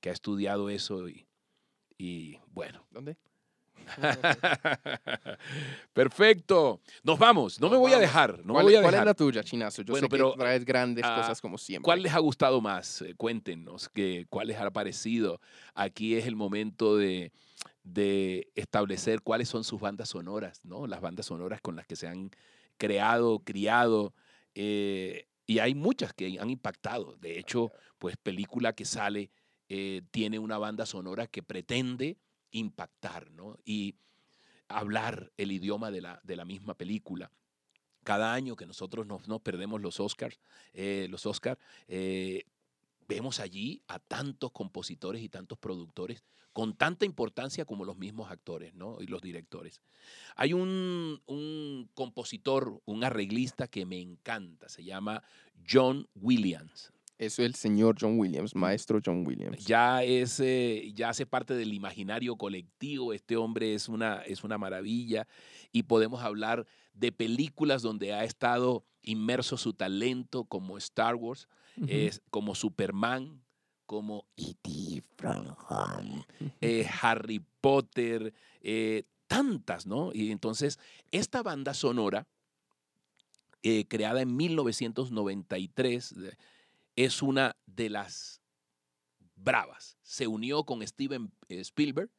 que 0.00 0.10
ha 0.10 0.12
estudiado 0.12 0.70
eso 0.70 1.08
y, 1.08 1.26
y 1.98 2.38
bueno. 2.52 2.86
¿Dónde? 2.90 3.16
Perfecto. 5.92 6.80
Nos 7.02 7.18
vamos. 7.18 7.60
No 7.60 7.68
me 7.70 7.76
voy 7.76 7.92
a 7.92 7.98
dejar. 7.98 8.38
No 8.38 8.46
me 8.46 8.52
¿Cuál, 8.54 8.64
voy 8.64 8.74
a 8.76 8.80
cuál 8.82 8.86
es 8.86 8.92
dejar. 8.92 9.06
la 9.06 9.14
tuya, 9.14 9.44
Chinazo? 9.44 9.82
Yo 9.82 9.92
Bueno, 9.92 10.06
sé 10.06 10.10
pero, 10.10 10.32
que 10.32 10.38
traes 10.38 10.64
grandes 10.64 11.04
ah, 11.06 11.16
cosas 11.20 11.40
como 11.40 11.58
siempre. 11.58 11.84
¿Cuál 11.84 12.02
les 12.02 12.12
ha 12.12 12.18
gustado 12.18 12.60
más? 12.60 13.02
Eh, 13.02 13.14
Cuéntenos 13.16 13.88
que, 13.88 14.26
cuál 14.28 14.48
les 14.48 14.58
ha 14.58 14.70
parecido. 14.70 15.40
Aquí 15.74 16.16
es 16.16 16.26
el 16.26 16.36
momento 16.36 16.96
de, 16.96 17.32
de 17.82 18.48
establecer 18.54 19.20
cuáles 19.22 19.48
son 19.48 19.64
sus 19.64 19.80
bandas 19.80 20.08
sonoras, 20.10 20.64
¿no? 20.64 20.86
Las 20.86 21.00
bandas 21.00 21.26
sonoras 21.26 21.60
con 21.60 21.76
las 21.76 21.86
que 21.86 21.96
se 21.96 22.08
han 22.08 22.30
creado, 22.76 23.40
criado. 23.40 24.14
eh, 24.54 25.26
y 25.46 25.58
hay 25.58 25.74
muchas 25.74 26.14
que 26.14 26.38
han 26.40 26.48
impactado. 26.48 27.16
De 27.20 27.38
hecho, 27.38 27.70
pues 27.98 28.16
película 28.16 28.72
que 28.72 28.86
sale 28.86 29.30
eh, 29.68 30.00
tiene 30.10 30.38
una 30.38 30.56
banda 30.56 30.86
sonora 30.86 31.26
que 31.26 31.42
pretende 31.42 32.16
impactar, 32.54 33.30
¿no? 33.32 33.58
Y 33.64 33.96
hablar 34.68 35.32
el 35.36 35.52
idioma 35.52 35.90
de 35.90 36.00
la, 36.00 36.20
de 36.24 36.36
la 36.36 36.44
misma 36.44 36.74
película. 36.74 37.30
Cada 38.04 38.32
año 38.32 38.56
que 38.56 38.66
nosotros 38.66 39.06
nos, 39.06 39.28
nos 39.28 39.40
perdemos 39.40 39.80
los 39.80 40.00
Oscars, 40.00 40.38
eh, 40.72 41.06
los 41.10 41.26
Oscars, 41.26 41.60
eh, 41.88 42.44
vemos 43.08 43.40
allí 43.40 43.82
a 43.88 43.98
tantos 43.98 44.52
compositores 44.52 45.22
y 45.22 45.28
tantos 45.28 45.58
productores 45.58 46.22
con 46.52 46.76
tanta 46.76 47.04
importancia 47.04 47.64
como 47.64 47.84
los 47.84 47.96
mismos 47.96 48.30
actores 48.30 48.74
¿no? 48.74 48.98
y 49.00 49.06
los 49.06 49.20
directores. 49.20 49.82
Hay 50.36 50.52
un, 50.52 51.20
un 51.26 51.90
compositor, 51.94 52.80
un 52.84 53.02
arreglista 53.02 53.66
que 53.66 53.84
me 53.84 54.00
encanta, 54.00 54.68
se 54.68 54.84
llama 54.84 55.22
John 55.68 56.08
Williams. 56.14 56.93
Eso 57.16 57.42
es 57.42 57.46
el 57.46 57.54
señor 57.54 57.96
John 58.00 58.18
Williams, 58.18 58.54
maestro 58.54 59.00
John 59.04 59.24
Williams. 59.26 59.64
Ya, 59.64 60.02
es, 60.02 60.40
eh, 60.40 60.92
ya 60.94 61.10
hace 61.10 61.26
parte 61.26 61.54
del 61.54 61.72
imaginario 61.72 62.36
colectivo. 62.36 63.12
Este 63.12 63.36
hombre 63.36 63.74
es 63.74 63.88
una, 63.88 64.22
es 64.22 64.42
una 64.42 64.58
maravilla 64.58 65.26
y 65.70 65.84
podemos 65.84 66.22
hablar 66.22 66.66
de 66.92 67.12
películas 67.12 67.82
donde 67.82 68.12
ha 68.12 68.24
estado 68.24 68.84
inmerso 69.02 69.56
su 69.56 69.74
talento, 69.74 70.44
como 70.44 70.78
Star 70.78 71.14
Wars, 71.14 71.48
es, 71.86 72.22
como 72.30 72.54
Superman, 72.54 73.42
como 73.86 74.26
E.T. 74.36 75.02
from 75.16 75.54
Home, 75.68 76.24
eh, 76.60 76.88
Harry 77.02 77.44
Potter, 77.60 78.32
eh, 78.60 79.04
tantas, 79.26 79.86
¿no? 79.86 80.12
Y 80.12 80.30
entonces, 80.30 80.78
esta 81.10 81.42
banda 81.42 81.74
sonora, 81.74 82.26
eh, 83.62 83.86
creada 83.88 84.20
en 84.22 84.36
1993, 84.36 86.12
eh, 86.12 86.36
es 86.96 87.22
una 87.22 87.56
de 87.66 87.90
las 87.90 88.40
bravas. 89.34 89.98
Se 90.02 90.26
unió 90.26 90.64
con 90.64 90.86
Steven 90.86 91.32
eh, 91.48 91.60
Spielberg 91.60 92.10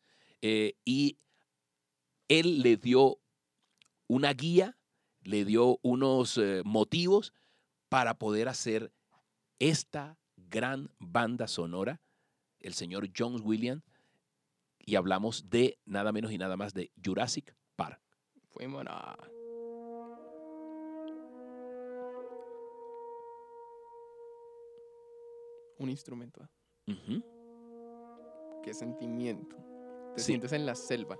eh, 0.41 0.75
y 0.85 1.17
él 2.27 2.61
le 2.61 2.77
dio 2.77 3.19
una 4.07 4.33
guía, 4.33 4.77
le 5.21 5.45
dio 5.45 5.79
unos 5.81 6.38
eh, 6.38 6.61
motivos 6.65 7.33
para 7.89 8.17
poder 8.17 8.47
hacer 8.47 8.93
esta 9.59 10.17
gran 10.35 10.91
banda 10.99 11.47
sonora, 11.47 12.01
el 12.59 12.73
señor 12.73 13.09
John 13.15 13.41
Williams, 13.43 13.83
y 14.79 14.95
hablamos 14.95 15.49
de 15.49 15.79
nada 15.85 16.11
menos 16.11 16.31
y 16.31 16.38
nada 16.38 16.57
más 16.57 16.73
de 16.73 16.91
Jurassic 17.03 17.55
Park. 17.75 17.99
Fuimos 18.51 18.85
a... 18.88 19.17
Un 25.79 25.89
instrumento. 25.89 26.41
¿ah? 26.43 26.49
Ujú. 26.88 27.23
Qué 28.63 28.73
sentimiento. 28.73 29.55
Te 30.15 30.19
Sí. 30.21 30.25
sientes 30.27 30.51
en 30.53 30.65
la 30.65 30.75
selva. 30.75 31.17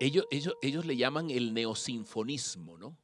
Ellos, 0.00 0.26
ellos, 0.30 0.56
ellos 0.62 0.84
le 0.86 0.96
llaman 0.96 1.30
el 1.30 1.52
neosinfonismo, 1.54 2.76
¿no? 2.78 2.96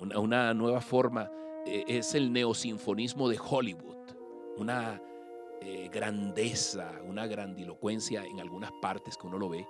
Una, 0.00 0.18
una 0.18 0.54
nueva 0.54 0.80
forma. 0.80 1.30
eh, 1.64 1.84
es 1.86 2.14
el 2.16 2.32
neosinfonismo 2.32 3.28
de 3.28 3.38
Hollywood. 3.38 3.96
Una 4.56 5.00
eh, 5.60 5.88
grandeza, 5.92 6.90
una 7.04 7.28
grandilocuencia 7.28 8.24
en 8.24 8.40
algunas 8.40 8.72
partes 8.82 9.16
que 9.16 9.28
uno 9.28 9.38
lo 9.38 9.48
ve 9.48 9.64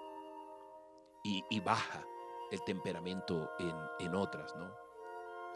y, 1.22 1.44
y 1.50 1.60
baja 1.60 2.02
el 2.50 2.62
temperamento 2.64 3.50
en, 3.58 3.74
en 4.06 4.14
otras, 4.14 4.56
¿no? 4.56 4.72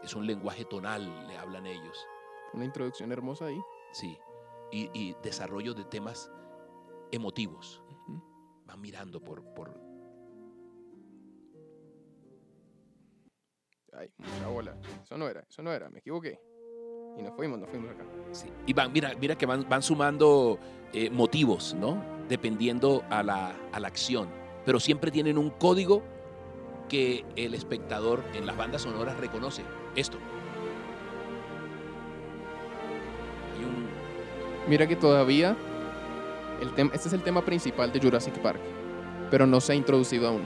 Es 0.03 0.13
un 0.13 0.27
lenguaje 0.27 0.63
tonal, 0.65 1.27
le 1.27 1.35
hablan 1.37 1.65
ellos, 1.65 1.97
Una 2.53 2.65
introducción 2.65 3.11
hermosa 3.11 3.45
ahí. 3.47 3.59
Sí. 3.91 4.17
Y, 4.71 4.89
y 4.93 5.15
desarrollo 5.23 5.73
de 5.73 5.85
temas 5.85 6.31
emotivos. 7.11 7.81
Van 8.65 8.81
mirando 8.81 9.23
por, 9.23 9.43
por, 9.53 9.79
Ay, 13.97 14.09
mucha 14.17 14.47
bola. 14.47 14.75
Eso 15.03 15.17
no 15.17 15.27
era, 15.27 15.43
eso 15.49 15.63
no 15.63 15.71
era, 15.71 15.89
me 15.89 15.99
equivoqué. 15.99 16.39
Y 17.17 17.23
nos 17.23 17.33
fuimos, 17.35 17.57
nos 17.57 17.69
fuimos 17.69 17.89
acá. 17.89 18.03
Sí. 18.31 18.47
Y 18.67 18.73
van, 18.73 18.91
mira, 18.91 19.13
mira 19.19 19.35
que 19.35 19.47
van, 19.47 19.67
van 19.67 19.81
sumando 19.81 20.59
eh, 20.93 21.09
motivos, 21.09 21.73
¿no? 21.73 22.03
Dependiendo 22.29 23.03
a 23.09 23.23
la, 23.23 23.55
a 23.71 23.79
la 23.79 23.87
acción. 23.87 24.29
Pero 24.65 24.79
siempre 24.79 25.09
tienen 25.09 25.37
un 25.37 25.49
código 25.49 26.03
que 26.87 27.25
el 27.35 27.55
espectador 27.55 28.23
en 28.33 28.45
las 28.45 28.55
bandas 28.55 28.83
sonoras 28.83 29.17
reconoce. 29.17 29.63
Esto. 29.95 30.19
Mira 34.67 34.87
que 34.87 34.95
todavía 34.95 35.55
el 36.61 36.73
tema, 36.73 36.91
este 36.93 37.07
es 37.07 37.13
el 37.13 37.21
tema 37.21 37.43
principal 37.45 37.91
de 37.91 37.99
Jurassic 37.99 38.33
Park, 38.39 38.59
pero 39.31 39.45
no 39.47 39.61
se 39.61 39.73
ha 39.73 39.75
introducido 39.75 40.27
aún. 40.27 40.43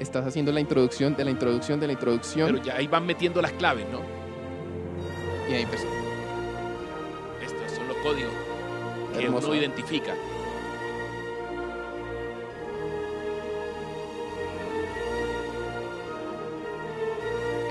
Estás 0.00 0.26
haciendo 0.26 0.52
la 0.52 0.60
introducción 0.60 1.14
de 1.16 1.24
la 1.24 1.30
introducción 1.30 1.80
de 1.80 1.88
la 1.88 1.92
introducción 1.92 2.46
Pero 2.52 2.62
ya 2.64 2.76
ahí 2.76 2.86
van 2.86 3.04
metiendo 3.04 3.42
las 3.42 3.52
claves, 3.52 3.86
¿no? 3.90 4.00
y 5.50 5.54
ahí 5.54 5.62
empezó. 5.62 5.86
Estos 7.42 7.72
son 7.72 7.88
los 7.88 7.96
códigos 7.98 8.32
que 9.16 9.24
Hermoso. 9.24 9.48
uno 9.48 9.56
identifica. 9.56 10.14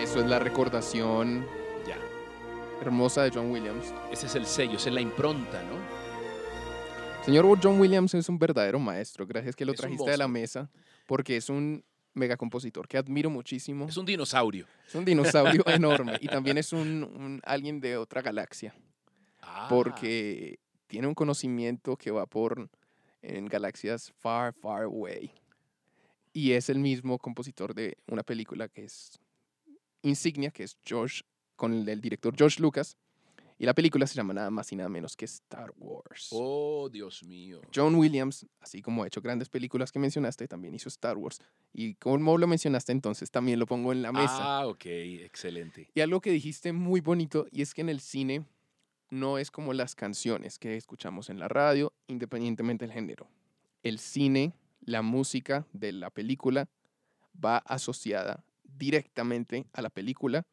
Eso 0.02 0.20
es 0.20 0.26
la 0.28 0.39
recordación. 0.39 1.46
Hermosa 2.82 3.24
de 3.24 3.32
John 3.32 3.52
Williams. 3.52 3.94
Ese 4.12 4.28
es 4.28 4.36
el 4.36 4.46
sello, 4.46 4.78
esa 4.78 4.90
es 4.90 4.96
la 4.96 5.02
impronta, 5.02 5.62
¿no? 5.63 5.78
Señor 7.26 7.46
John 7.62 7.80
Williams 7.80 8.13
es 8.13 8.30
un 8.30 8.40
verdadero 8.40 8.80
maestro. 8.80 9.28
Gracias 9.28 9.56
que 9.56 9.66
lo 9.66 9.74
Es 9.74 9.80
trajiste 9.80 10.12
a 10.12 10.18
la 10.18 10.28
mesa 10.28 10.70
porque 11.06 11.36
es 11.38 11.50
un 11.50 11.84
mega 12.13 12.38
compositor 12.38 12.88
que 12.88 12.98
admiro 12.98 13.30
muchísimo. 13.30 13.86
Es 13.88 13.98
un 13.98 14.06
dinosaurio. 14.06 14.66
Es 14.88 14.96
un 14.96 15.04
dinosaurio 15.04 15.63
enorme 15.68 16.18
y 16.22 16.28
también 16.28 16.58
es 16.58 16.72
un, 16.72 17.04
un 17.04 17.42
alguien 17.44 17.80
de 17.80 17.98
otra 17.98 18.22
galaxia. 18.22 18.74
Ah, 19.42 19.68
porque 19.70 20.60
tiene 20.88 21.08
un 21.08 21.13
conocimiento 21.13 21.98
que 21.98 22.12
va 22.12 22.26
por 22.26 22.70
en 23.22 23.46
galaxias 23.46 24.13
far, 24.20 24.54
far 24.54 24.84
away. 24.84 25.32
Y 26.34 26.52
es 26.54 26.70
el 26.70 26.80
mismo 26.80 27.18
compositor 27.18 27.74
de 27.74 27.98
una 28.08 28.24
película 28.24 28.68
que 28.68 28.86
es 28.86 29.20
insignia, 30.02 30.52
que 30.52 30.63
es 30.63 30.78
George, 30.84 31.24
con 31.58 31.74
el 31.74 32.00
director 32.00 32.34
George 32.38 32.62
Lucas. 32.62 32.96
Y 33.60 33.65
la 33.65 33.74
película 33.74 34.06
se 34.06 34.13
llama 34.13 34.36
nada 34.36 34.52
más 34.52 34.72
y 34.72 34.76
nada 34.76 34.88
menos 34.88 35.15
que 35.15 35.26
Star 35.26 35.74
Wars. 35.78 36.30
Oh, 36.32 36.89
Dios 36.89 37.24
mío. 37.24 37.60
John 37.74 37.96
Williams, 37.96 38.46
así 38.62 38.84
como 38.84 39.04
ha 39.04 39.08
hecho 39.08 39.20
grandes 39.20 39.50
películas 39.50 39.91
que 39.91 39.98
mencionaste, 39.98 40.48
también 40.48 40.76
hizo 40.76 40.89
Star 40.89 41.17
Wars. 41.17 41.41
Y 41.74 41.96
como 41.96 42.38
lo 42.38 42.46
mencionaste 42.46 42.91
entonces, 42.91 43.32
también 43.32 43.58
lo 43.58 43.65
pongo 43.65 43.91
en 43.91 44.04
la 44.04 44.12
mesa. 44.12 44.60
Ah, 44.60 44.67
ok, 44.67 44.86
excelente. 44.86 45.89
Y 45.96 46.02
algo 46.02 46.22
que 46.22 46.30
dijiste 46.30 46.72
muy 46.72 47.02
bonito, 47.02 47.48
y 47.52 47.63
es 47.63 47.74
que 47.74 47.82
en 47.82 47.89
el 47.89 48.00
cine 48.00 48.46
no 49.10 49.39
es 49.39 49.50
como 49.50 49.74
las 49.74 49.96
canciones 49.96 50.60
que 50.60 50.78
escuchamos 50.78 51.32
en 51.32 51.39
la 51.39 51.48
radio, 51.48 51.93
independientemente 52.06 52.86
del 52.86 52.93
género. 52.93 53.28
El 53.82 53.98
cine, 53.98 54.54
la 54.82 55.02
música 55.02 55.65
de 55.74 55.93
la 55.93 56.12
película 56.12 56.70
va 57.43 57.58
asociada 57.58 58.43
directamente 58.63 59.65
a 59.74 59.82
la 59.82 59.89
película, 59.89 60.46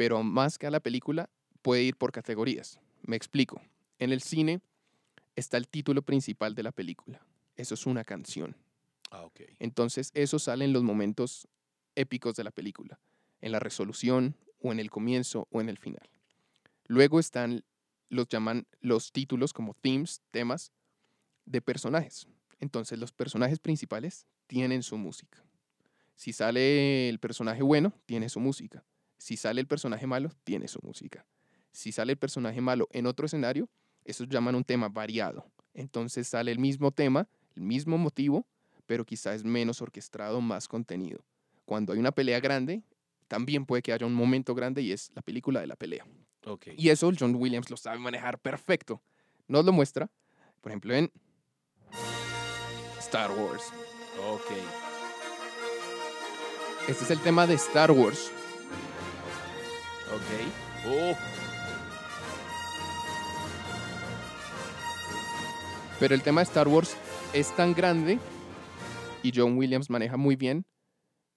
pero 0.00 0.22
más 0.22 0.56
que 0.56 0.66
a 0.66 0.70
la 0.70 0.80
película, 0.80 1.28
puede 1.60 1.82
ir 1.82 1.94
por 1.94 2.10
categorías. 2.10 2.80
Me 3.02 3.16
explico. 3.16 3.60
En 3.98 4.12
el 4.12 4.22
cine 4.22 4.62
está 5.36 5.58
el 5.58 5.68
título 5.68 6.00
principal 6.00 6.54
de 6.54 6.62
la 6.62 6.72
película. 6.72 7.20
Eso 7.54 7.74
es 7.74 7.84
una 7.84 8.02
canción. 8.02 8.56
Ah, 9.10 9.24
ok. 9.24 9.42
Entonces, 9.58 10.10
eso 10.14 10.38
sale 10.38 10.64
en 10.64 10.72
los 10.72 10.82
momentos 10.82 11.46
épicos 11.96 12.34
de 12.36 12.44
la 12.44 12.50
película, 12.50 12.98
en 13.42 13.52
la 13.52 13.58
resolución 13.60 14.36
o 14.62 14.72
en 14.72 14.80
el 14.80 14.90
comienzo 14.90 15.48
o 15.50 15.60
en 15.60 15.68
el 15.68 15.76
final. 15.76 16.08
Luego 16.86 17.20
están 17.20 17.62
los 18.08 18.26
llaman 18.26 18.66
los 18.80 19.12
títulos 19.12 19.52
como 19.52 19.74
themes, 19.82 20.22
temas 20.30 20.72
de 21.44 21.60
personajes. 21.60 22.26
Entonces, 22.58 22.98
los 22.98 23.12
personajes 23.12 23.58
principales 23.58 24.26
tienen 24.46 24.82
su 24.82 24.96
música. 24.96 25.44
Si 26.16 26.32
sale 26.32 27.10
el 27.10 27.18
personaje 27.18 27.62
bueno, 27.62 27.92
tiene 28.06 28.30
su 28.30 28.40
música. 28.40 28.82
Si 29.20 29.36
sale 29.36 29.60
el 29.60 29.66
personaje 29.66 30.06
malo, 30.06 30.30
tiene 30.44 30.66
su 30.66 30.80
música. 30.82 31.26
Si 31.72 31.92
sale 31.92 32.12
el 32.12 32.18
personaje 32.18 32.62
malo 32.62 32.88
en 32.90 33.04
otro 33.04 33.26
escenario, 33.26 33.68
eso 34.02 34.24
llaman 34.24 34.54
un 34.54 34.64
tema 34.64 34.88
variado. 34.88 35.44
Entonces 35.74 36.26
sale 36.26 36.50
el 36.50 36.58
mismo 36.58 36.90
tema, 36.90 37.28
el 37.54 37.62
mismo 37.62 37.98
motivo, 37.98 38.46
pero 38.86 39.04
quizá 39.04 39.34
es 39.34 39.44
menos 39.44 39.82
orquestado, 39.82 40.40
más 40.40 40.68
contenido. 40.68 41.22
Cuando 41.66 41.92
hay 41.92 41.98
una 41.98 42.12
pelea 42.12 42.40
grande, 42.40 42.82
también 43.28 43.66
puede 43.66 43.82
que 43.82 43.92
haya 43.92 44.06
un 44.06 44.14
momento 44.14 44.54
grande 44.54 44.80
y 44.80 44.90
es 44.90 45.10
la 45.14 45.20
película 45.20 45.60
de 45.60 45.66
la 45.66 45.76
pelea. 45.76 46.06
Ok. 46.46 46.68
Y 46.78 46.88
eso 46.88 47.12
John 47.16 47.34
Williams 47.34 47.68
lo 47.68 47.76
sabe 47.76 47.98
manejar 47.98 48.38
perfecto. 48.38 49.02
Nos 49.48 49.66
lo 49.66 49.72
muestra, 49.72 50.10
por 50.62 50.72
ejemplo, 50.72 50.94
en 50.94 51.12
Star 52.98 53.30
Wars. 53.32 53.64
Ok. 54.26 54.50
Este 56.88 57.04
es 57.04 57.10
el 57.10 57.20
tema 57.20 57.46
de 57.46 57.54
Star 57.54 57.90
Wars. 57.90 58.32
Ok. 60.12 60.86
Oh, 60.86 61.16
Pero 66.00 66.14
el 66.14 66.22
tema 66.22 66.40
de 66.40 66.44
Star 66.44 66.66
Wars 66.66 66.96
es 67.34 67.54
tan 67.54 67.74
grande 67.74 68.18
y 69.22 69.32
John 69.34 69.58
Williams 69.58 69.90
maneja 69.90 70.16
muy 70.16 70.34
bien 70.34 70.64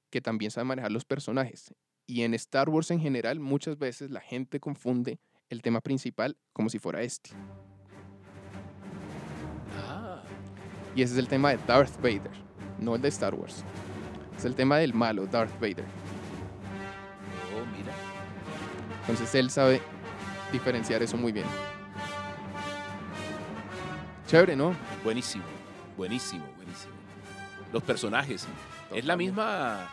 que 0.09 0.21
también 0.21 0.51
sabe 0.51 0.63
manejar 0.63 0.91
los 0.91 1.03
personajes. 1.03 1.73
Y 2.07 2.21
en 2.21 2.33
Star 2.33 2.69
Wars 2.69 2.89
en 2.89 3.01
general 3.01 3.41
muchas 3.41 3.77
veces 3.77 4.09
la 4.09 4.21
gente 4.21 4.61
confunde 4.61 5.19
el 5.49 5.61
tema 5.61 5.81
principal 5.81 6.37
como 6.53 6.69
si 6.69 6.79
fuera 6.79 7.01
este. 7.01 7.31
ah, 9.89 10.23
Y 10.95 11.01
ese 11.01 11.13
es 11.13 11.19
el 11.19 11.27
tema 11.27 11.49
de 11.49 11.57
Darth 11.67 11.97
Vader, 11.97 12.31
no 12.79 12.95
el 12.95 13.01
de 13.01 13.09
Star 13.09 13.35
Wars. 13.35 13.65
Es 14.37 14.45
el 14.45 14.55
tema 14.55 14.77
del 14.77 14.93
malo, 14.93 15.25
Darth 15.27 15.53
Vader. 15.59 15.85
Entonces 19.03 19.35
él 19.35 19.49
sabe 19.49 19.81
diferenciar 20.51 21.03
eso 21.03 21.17
muy 21.17 21.31
bien. 21.31 21.45
Chévere, 24.27 24.55
¿no? 24.55 24.73
Buenísimo, 25.03 25.43
buenísimo, 25.97 26.45
buenísimo. 26.55 26.93
Los 27.73 27.83
personajes. 27.83 28.43
Totalmente. 28.43 28.99
Es 28.99 29.05
la 29.05 29.17
misma, 29.17 29.89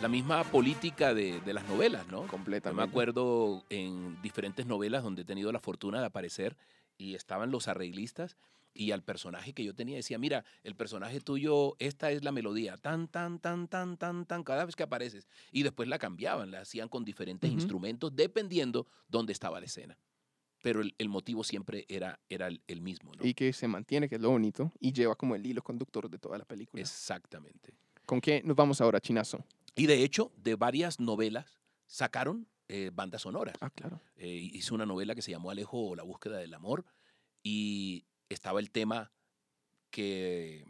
la 0.00 0.08
misma 0.08 0.44
política 0.44 1.12
de, 1.12 1.40
de 1.40 1.52
las 1.52 1.66
novelas, 1.66 2.06
¿no? 2.06 2.26
Completamente. 2.28 2.80
Yo 2.80 2.86
me 2.86 2.90
acuerdo 2.90 3.64
en 3.68 4.20
diferentes 4.22 4.66
novelas 4.66 5.02
donde 5.02 5.22
he 5.22 5.24
tenido 5.24 5.50
la 5.50 5.58
fortuna 5.58 6.00
de 6.00 6.06
aparecer 6.06 6.56
y 6.96 7.16
estaban 7.16 7.50
los 7.50 7.68
arreglistas 7.68 8.36
y 8.74 8.90
al 8.90 9.02
personaje 9.02 9.52
que 9.52 9.64
yo 9.64 9.74
tenía 9.74 9.96
decía, 9.96 10.18
mira, 10.18 10.44
el 10.62 10.74
personaje 10.74 11.20
tuyo, 11.20 11.76
esta 11.78 12.10
es 12.10 12.24
la 12.24 12.32
melodía, 12.32 12.76
tan, 12.76 13.08
tan, 13.08 13.38
tan, 13.38 13.68
tan, 13.68 13.96
tan, 13.96 14.26
tan, 14.26 14.44
cada 14.44 14.64
vez 14.64 14.76
que 14.76 14.82
apareces. 14.82 15.28
Y 15.50 15.62
después 15.62 15.88
la 15.88 15.98
cambiaban, 15.98 16.50
la 16.50 16.60
hacían 16.60 16.88
con 16.88 17.04
diferentes 17.04 17.50
instrumentos 17.50 18.14
dependiendo 18.14 18.86
dónde 19.08 19.32
estaba 19.32 19.60
la 19.60 19.66
escena. 19.66 19.98
Pero 20.62 20.80
el, 20.80 20.94
el 20.98 21.08
motivo 21.08 21.42
siempre 21.42 21.84
era, 21.88 22.20
era 22.28 22.46
el, 22.46 22.62
el 22.68 22.80
mismo, 22.80 23.12
¿no? 23.14 23.26
Y 23.26 23.34
que 23.34 23.52
se 23.52 23.66
mantiene, 23.66 24.08
que 24.08 24.14
es 24.14 24.20
lo 24.20 24.30
bonito, 24.30 24.72
y 24.78 24.92
lleva 24.92 25.16
como 25.16 25.34
el 25.34 25.44
hilo 25.44 25.60
conductor 25.62 26.08
de 26.08 26.18
toda 26.18 26.38
la 26.38 26.44
película. 26.44 26.80
Exactamente. 26.80 27.74
¿Con 28.06 28.20
qué 28.20 28.42
nos 28.44 28.54
vamos 28.54 28.80
ahora, 28.80 29.00
Chinazo? 29.00 29.44
Y 29.74 29.86
de 29.86 30.04
hecho, 30.04 30.30
de 30.36 30.54
varias 30.54 31.00
novelas 31.00 31.58
sacaron 31.86 32.46
eh, 32.68 32.90
bandas 32.94 33.22
sonoras. 33.22 33.56
Ah, 33.60 33.70
claro. 33.70 34.00
Eh, 34.16 34.28
hizo 34.28 34.74
una 34.74 34.86
novela 34.86 35.14
que 35.14 35.22
se 35.22 35.30
llamó 35.30 35.50
Alejo 35.50 35.88
o 35.88 35.96
la 35.96 36.04
búsqueda 36.04 36.38
del 36.38 36.54
amor 36.54 36.84
y 37.42 38.06
estaba 38.32 38.60
el 38.60 38.70
tema 38.70 39.12
que, 39.90 40.64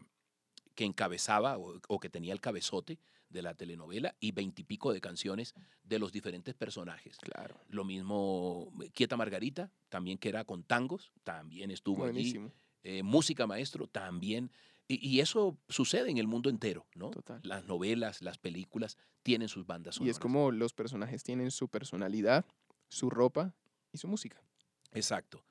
que 0.74 0.84
encabezaba 0.84 1.58
o, 1.58 1.80
o 1.88 2.00
que 2.00 2.08
tenía 2.08 2.32
el 2.32 2.40
cabezote 2.40 2.98
de 3.28 3.40
la 3.42 3.54
telenovela 3.54 4.14
y 4.20 4.32
veintipico 4.32 4.92
de 4.92 5.00
canciones 5.00 5.54
de 5.84 5.98
los 5.98 6.12
diferentes 6.12 6.54
personajes. 6.54 7.16
Claro. 7.18 7.58
Lo 7.68 7.82
mismo 7.84 8.70
eh, 8.82 8.90
Quieta 8.90 9.16
Margarita, 9.16 9.70
también 9.88 10.18
que 10.18 10.28
era 10.28 10.44
con 10.44 10.64
tangos, 10.64 11.12
también 11.24 11.70
estuvo 11.70 12.04
allí. 12.04 12.12
Buenísimo. 12.12 12.52
Eh, 12.82 13.02
música 13.02 13.46
Maestro, 13.46 13.86
también. 13.86 14.50
Y, 14.86 15.08
y 15.08 15.20
eso 15.20 15.56
sucede 15.68 16.10
en 16.10 16.18
el 16.18 16.26
mundo 16.26 16.50
entero, 16.50 16.86
¿no? 16.94 17.10
Total. 17.10 17.40
Las 17.44 17.64
novelas, 17.64 18.20
las 18.20 18.36
películas 18.36 18.98
tienen 19.22 19.48
sus 19.48 19.64
bandas 19.64 19.94
Y 19.94 19.98
sonoras. 19.98 20.16
es 20.16 20.20
como 20.20 20.50
los 20.50 20.74
personajes 20.74 21.22
tienen 21.22 21.50
su 21.50 21.68
personalidad, 21.68 22.44
su 22.88 23.08
ropa 23.08 23.54
y 23.92 23.98
su 23.98 24.08
música. 24.08 24.42
Exacto. 24.92 25.42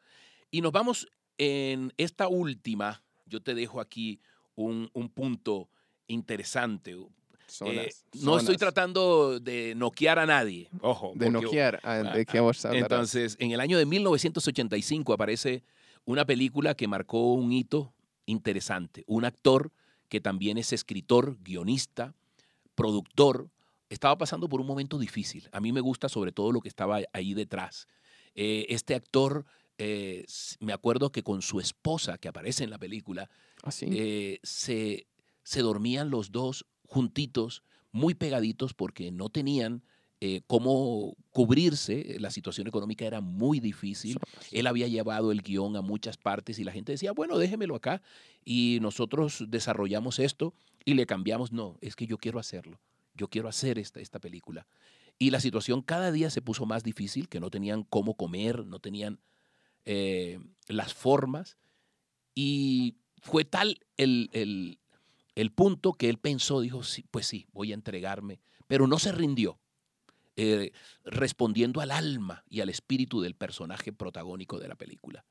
Y 0.51 0.61
nos 0.61 0.71
vamos 0.71 1.07
en 1.43 1.91
esta 1.97 2.27
última, 2.27 3.01
yo 3.25 3.41
te 3.41 3.55
dejo 3.55 3.81
aquí 3.81 4.19
un, 4.55 4.89
un 4.93 5.09
punto 5.09 5.69
interesante. 6.07 6.95
Zonas, 7.47 7.75
Eh, 7.85 7.93
no 8.21 8.37
estoy 8.37 8.57
tratando 8.57 9.39
de 9.39 9.73
noquear 9.75 10.19
a 10.19 10.25
nadie. 10.25 10.69
Ojo. 10.81 11.13
de 11.15 11.31
porque- 11.31 11.45
noquear. 11.45 11.79
ah, 11.83 12.03
ah, 12.05 12.15
¿De 12.15 12.25
qué 12.25 12.39
vamos 12.39 12.63
a 12.63 12.69
hablar? 12.69 12.83
Entonces, 12.83 13.35
en 13.39 13.51
el 13.51 13.59
año 13.59 13.77
de 13.77 13.85
1985 13.85 15.13
aparece 15.13 15.63
una 16.05 16.25
película 16.25 16.75
que 16.75 16.87
marcó 16.87 17.33
un 17.33 17.51
hito 17.51 17.93
interesante. 18.25 19.03
Un 19.07 19.25
actor 19.25 19.71
que 20.09 20.21
también 20.21 20.57
es 20.57 20.71
escritor, 20.73 21.37
guionista, 21.41 22.13
productor, 22.75 23.49
estaba 23.89 24.17
pasando 24.17 24.47
por 24.47 24.61
un 24.61 24.67
momento 24.67 24.97
difícil. 24.97 25.49
A 25.51 25.59
mí 25.59 25.71
me 25.73 25.81
gusta 25.81 26.07
sobre 26.07 26.31
todo 26.31 26.51
lo 26.51 26.61
que 26.61 26.69
estaba 26.69 26.99
ahí 27.13 27.33
detrás. 27.33 27.87
Eh, 28.35 28.65
este 28.69 28.95
actor, 28.95 29.45
eh, 29.83 30.25
me 30.59 30.73
acuerdo 30.73 31.11
que 31.11 31.23
con 31.23 31.41
su 31.41 31.59
esposa, 31.59 32.19
que 32.19 32.27
aparece 32.27 32.63
en 32.63 32.69
la 32.69 32.77
película, 32.77 33.29
Así. 33.63 33.87
eh, 33.91 34.39
se, 34.43 35.07
se 35.43 35.61
dormían 35.61 36.11
los 36.11 36.31
dos 36.31 36.67
juntitos, 36.83 37.63
muy 37.91 38.13
pegaditos, 38.13 38.75
porque 38.75 39.11
no 39.11 39.29
tenían 39.29 39.83
eh, 40.19 40.41
cómo 40.45 41.15
cubrirse. 41.31 42.17
La 42.19 42.29
situación 42.29 42.67
económica 42.67 43.05
era 43.05 43.21
muy 43.21 43.59
difícil. 43.59 44.19
Él 44.51 44.67
había 44.67 44.87
llevado 44.87 45.31
el 45.31 45.41
guion 45.41 45.75
a 45.75 45.81
muchas 45.81 46.17
partes 46.17 46.59
y 46.59 46.63
la 46.63 46.71
gente 46.71 46.91
decía, 46.91 47.11
bueno, 47.11 47.39
déjemelo 47.39 47.75
acá. 47.75 48.03
Y 48.45 48.77
nosotros 48.81 49.45
desarrollamos 49.47 50.19
esto 50.19 50.53
y 50.85 50.93
le 50.93 51.07
cambiamos. 51.07 51.51
No, 51.51 51.79
es 51.81 51.95
que 51.95 52.05
yo 52.05 52.19
quiero 52.19 52.37
hacerlo. 52.37 52.79
Yo 53.15 53.29
quiero 53.29 53.49
hacer 53.49 53.79
esta, 53.79 53.99
esta 53.99 54.19
película. 54.19 54.67
Y 55.17 55.31
la 55.31 55.39
situación 55.39 55.81
cada 55.81 56.11
día 56.11 56.29
se 56.29 56.41
puso 56.43 56.67
más 56.67 56.83
difícil, 56.83 57.27
que 57.27 57.39
no 57.39 57.49
tenían 57.49 57.83
cómo 57.83 58.15
comer, 58.15 58.65
no 58.65 58.79
tenían 58.79 59.19
eh, 59.85 60.39
las 60.67 60.93
formas. 60.93 61.57
Y 62.35 62.95
fue 63.21 63.45
tal 63.45 63.79
el, 63.97 64.29
el- 64.33 64.79
el 65.35 65.51
punto 65.51 65.93
que 65.93 66.09
él 66.09 66.17
pensó, 66.17 66.59
dijo, 66.59 66.83
sí, 66.83 67.05
pues 67.09 67.25
sí, 67.25 67.47
voy 67.53 67.71
a 67.71 67.75
entregarme. 67.75 68.41
Pero 68.67 68.85
no 68.87 68.99
se 68.99 69.11
rindió, 69.13 69.59
eh, 70.35 70.71
respondiendo 71.05 71.81
al 71.81 71.91
alma 71.91 72.43
y 72.49 72.59
al 72.61 72.69
espíritu 72.69 73.21
del 73.21 73.35
personaje 73.35 73.93
protagónico 73.93 74.59
de 74.59 74.67
la 74.67 74.75
película. 74.75 75.25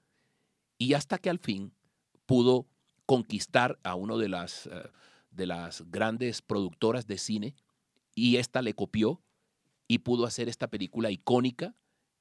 Y 0.78 0.94
hasta 0.94 1.18
que 1.18 1.28
al 1.30 1.38
fin 1.38 1.74
pudo 2.26 2.66
conquistar 3.06 3.78
a 3.82 3.94
una 3.94 4.16
de 4.16 4.28
las, 4.28 4.66
eh, 4.66 4.90
de 5.30 5.46
las 5.46 5.90
grandes 5.90 6.42
productoras 6.42 7.06
de 7.06 7.18
cine 7.18 7.54
y 8.14 8.36
esta 8.36 8.62
le 8.62 8.74
copió 8.74 9.20
y 9.88 9.98
pudo 9.98 10.24
hacer 10.26 10.48
esta 10.48 10.68
película 10.68 11.10
icónica 11.10 11.74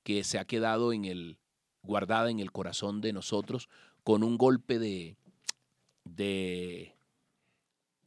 que 0.04 0.24
se 0.24 0.40
ha 0.40 0.46
quedado 0.46 0.92
en 0.94 1.06
el, 1.06 1.38
guardada 1.84 2.30
en 2.30 2.40
el 2.40 2.52
corazón 2.52 3.02
de 3.02 3.14
nosotros 3.14 3.70
con 4.04 4.24
un 4.24 4.38
golpe 4.38 4.80
de, 4.80 5.18
de 6.04 6.96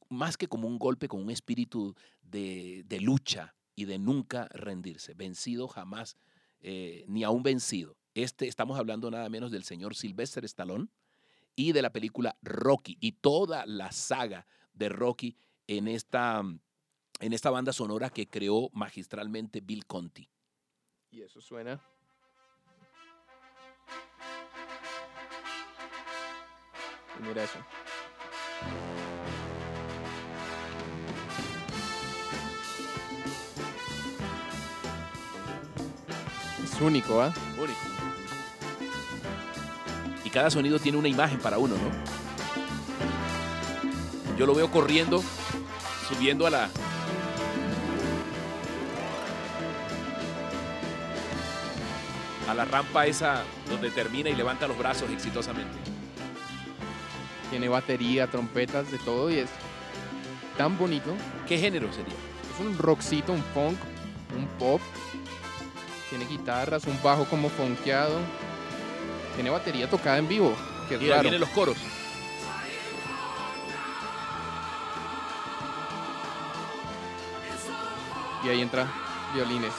más 0.08 0.36
que 0.36 0.48
como 0.48 0.68
un 0.68 0.78
golpe, 0.78 1.08
con 1.08 1.22
un 1.22 1.30
espíritu 1.30 1.94
de, 2.22 2.84
de 2.86 3.00
lucha 3.00 3.54
y 3.74 3.86
de 3.86 3.98
nunca 3.98 4.48
rendirse, 4.52 5.14
vencido 5.14 5.68
jamás, 5.68 6.16
eh, 6.60 7.04
ni 7.08 7.24
aún 7.24 7.42
vencido. 7.42 7.96
Este, 8.14 8.46
estamos 8.46 8.78
hablando 8.78 9.10
nada 9.10 9.28
menos 9.28 9.50
del 9.50 9.64
señor 9.64 9.94
Sylvester 9.94 10.44
Stallone 10.44 10.88
y 11.56 11.72
de 11.72 11.82
la 11.82 11.92
película 11.92 12.36
Rocky 12.42 12.98
y 13.00 13.12
toda 13.12 13.64
la 13.66 13.90
saga 13.92 14.46
de 14.74 14.88
Rocky 14.88 15.36
en 15.66 15.88
esta, 15.88 16.42
en 17.20 17.32
esta 17.32 17.50
banda 17.50 17.72
sonora 17.72 18.10
que 18.10 18.28
creó 18.28 18.68
magistralmente 18.72 19.60
Bill 19.60 19.86
Conti. 19.86 20.28
Y 21.10 21.22
eso 21.22 21.40
suena. 21.40 21.80
Y 27.18 27.22
mira 27.22 27.44
eso. 27.44 27.58
Es 36.64 36.80
único, 36.80 37.20
¿ah? 37.20 37.32
Único. 37.58 37.80
Y 40.24 40.30
cada 40.30 40.50
sonido 40.50 40.78
tiene 40.78 40.98
una 40.98 41.08
imagen 41.08 41.38
para 41.38 41.58
uno, 41.58 41.74
¿no? 41.74 42.12
Yo 44.38 44.46
lo 44.46 44.54
veo 44.54 44.70
corriendo, 44.70 45.22
subiendo 46.08 46.46
a 46.46 46.50
la... 46.50 46.70
A 52.48 52.54
la 52.54 52.64
rampa 52.64 53.06
esa 53.06 53.44
donde 53.68 53.90
termina 53.90 54.30
y 54.30 54.34
levanta 54.34 54.66
los 54.66 54.76
brazos 54.76 55.10
exitosamente. 55.10 55.91
Tiene 57.52 57.68
batería, 57.68 58.26
trompetas, 58.28 58.90
de 58.90 58.96
todo 58.96 59.30
y 59.30 59.36
es 59.40 59.50
tan 60.56 60.78
bonito. 60.78 61.14
¿Qué 61.46 61.58
género 61.58 61.92
sería? 61.92 62.14
Es 62.54 62.58
un 62.58 62.78
rockcito, 62.78 63.30
un 63.34 63.42
funk, 63.52 63.76
un 64.34 64.46
pop. 64.58 64.80
Tiene 66.08 66.24
guitarras, 66.24 66.86
un 66.86 66.98
bajo 67.02 67.26
como 67.26 67.50
funkeado. 67.50 68.18
Tiene 69.34 69.50
batería 69.50 69.86
tocada 69.90 70.16
en 70.16 70.28
vivo, 70.28 70.54
que 70.88 70.94
es 70.94 71.02
Y 71.02 71.04
ahí 71.04 71.10
raro. 71.10 71.22
vienen 71.24 71.40
los 71.40 71.50
coros. 71.50 71.76
Y 78.44 78.48
ahí 78.48 78.62
entran 78.62 78.90
violines. 79.34 79.74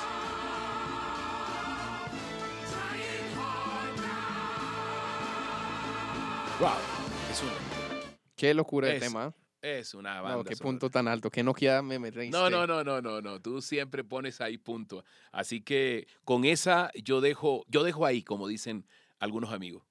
Wow. 6.60 6.93
Qué 8.44 8.54
locura 8.54 8.92
Es 8.92 9.00
tema. 9.00 9.34
es 9.62 9.94
una 9.94 10.20
banda. 10.20 10.38
No, 10.40 10.44
qué 10.44 10.54
sonora. 10.54 10.72
punto 10.72 10.90
tan 10.90 11.08
alto. 11.08 11.32
Que 11.32 11.44
Nokia 11.44 11.82
me, 11.82 11.98
me 11.98 12.12
reíste. 12.12 12.38
No, 12.38 12.50
no, 12.50 12.68
no, 12.68 12.84
no, 12.84 13.02
no, 13.02 13.22
no. 13.22 13.42
Tú 13.42 13.62
siempre 13.62 14.04
pones 14.04 14.42
ahí 14.42 14.58
punto. 14.58 15.06
Así 15.32 15.62
que 15.62 16.08
con 16.26 16.44
esa 16.44 16.92
yo 17.02 17.22
dejo, 17.22 17.64
yo 17.70 17.84
dejo 17.84 18.06
ahí, 18.06 18.22
como 18.22 18.50
dicen 18.50 18.86
algunos 19.20 19.54
amigos. 19.54 19.84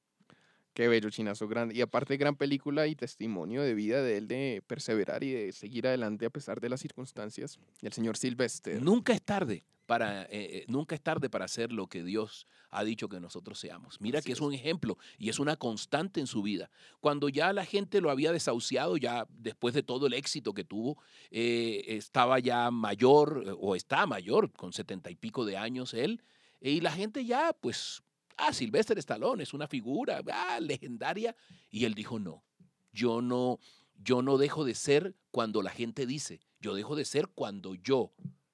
Qué 0.75 0.87
bello, 0.87 1.09
chinazo 1.09 1.49
grande. 1.49 1.75
Y 1.75 1.81
aparte, 1.81 2.19
gran 2.19 2.37
película 2.37 2.87
y 2.87 2.95
testimonio 2.95 3.63
de 3.63 3.73
vida 3.73 4.03
de 4.03 4.19
él 4.19 4.29
de 4.29 4.63
perseverar 4.67 5.25
y 5.25 5.33
de 5.33 5.53
seguir 5.53 5.87
adelante 5.87 6.27
a 6.27 6.31
pesar 6.31 6.61
de 6.61 6.69
las 6.69 6.81
circunstancias. 6.81 7.59
El 7.81 7.95
señor 7.95 8.19
Sylvester. 8.19 8.83
Nunca 8.83 9.15
es 9.15 9.23
tarde 9.23 9.65
para, 9.87 10.23
eh, 10.25 10.29
eh, 10.31 10.65
nunca 10.69 10.95
es 10.95 11.03
tarde 11.03 11.29
para 11.29 11.45
hacer 11.45 11.73
lo 11.73 11.87
que 11.87 12.03
Dios 12.03 12.47
ha 12.71 12.85
dicho 12.85 13.09
que 13.09 13.21
nosotros 13.21 13.59
seamos. 13.59 14.01
Mira 14.01 14.19
Así 14.19 14.27
que 14.27 14.33
es 14.33 14.39
es. 14.39 14.43
un 14.43 14.55
ejemplo 14.55 14.99
y 15.19 15.29
es 15.29 15.39
una 15.39 15.57
constante 15.57 16.21
en 16.21 16.27
su 16.27 16.43
vida. 16.43 16.71
Cuando 17.01 17.29
ya 17.29 17.53
la 17.53 17.65
gente 17.65 18.01
lo 18.01 18.11
había 18.11 18.33
desahuciado, 18.33 18.97
ya 18.97 19.27
después 19.31 19.75
de 19.75 19.83
todo 19.83 20.07
el 20.07 20.15
éxito 20.15 20.55
que 20.55 20.65
tuvo, 20.65 20.99
eh, 21.31 21.85
estaba 21.89 22.39
ya 22.39 22.71
mayor 22.71 23.57
o 23.61 23.77
está 23.77 24.07
mayor, 24.07 24.53
con 24.53 24.73
setenta 24.73 25.11
y 25.11 25.17
pico 25.17 25.45
de 25.45 25.57
años 25.57 25.95
él, 25.95 26.23
y 26.61 26.81
la 26.81 26.93
gente 26.93 27.25
ya, 27.25 27.53
pues 27.53 28.03
Ah, 28.37 28.53
Sylvester 28.53 28.99
Stallone 28.99 29.43
es 29.43 29.55
una 29.55 29.69
figura 29.69 30.21
ah, 30.33 30.59
legendaria. 30.61 31.37
Y 31.71 31.85
él 31.85 31.95
dijo, 31.95 32.19
no, 32.19 32.45
yo 32.93 33.23
no, 33.23 33.59
yo 34.03 34.23
no 34.23 34.39
dejo 34.39 34.65
de 34.65 34.75
ser 34.75 35.15
cuando 35.31 35.63
la 35.63 35.71
gente 35.71 36.07
dice, 36.07 36.41
yo 36.61 36.75
dejo 36.75 36.97
de 36.97 37.05
ser 37.05 37.29
cuando 37.29 37.75
yo 37.75 38.13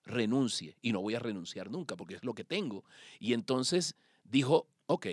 renuncie. 0.09 0.77
Y 0.83 0.93
no 0.93 1.01
voy 1.01 1.15
a 1.15 1.21
renunciar 1.21 1.71
nunca 1.71 1.97
porque 1.97 2.17
es 2.17 2.25
lo 2.25 2.35
que 2.35 2.45
tengo. 2.45 2.85
Y 3.21 3.33
entonces 3.35 3.95
dijo, 4.25 4.67
ok, 4.87 5.07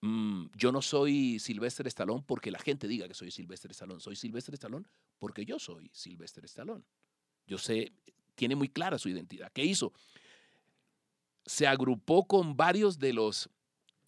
mm, 0.00 0.46
yo 0.56 0.72
no 0.72 0.80
soy 0.80 1.38
Sylvester 1.38 1.86
Stallone 1.88 2.24
porque 2.26 2.50
la 2.50 2.58
gente 2.58 2.88
diga 2.88 3.06
que 3.06 3.14
soy 3.14 3.30
Sylvester 3.30 3.72
Stallone. 3.72 4.00
Soy 4.00 4.16
Sylvester 4.16 4.54
Stallone 4.54 4.86
porque 5.18 5.44
yo 5.44 5.58
soy 5.58 5.90
Sylvester 5.92 6.44
Stallone. 6.46 6.84
Yo 7.46 7.58
sé, 7.58 7.92
tiene 8.34 8.56
muy 8.56 8.68
clara 8.68 8.98
su 8.98 9.08
identidad. 9.08 9.52
¿Qué 9.52 9.64
hizo? 9.64 9.92
Se 11.44 11.66
agrupó 11.66 12.26
con 12.26 12.56
varios 12.56 12.98
de 12.98 13.12
los, 13.12 13.50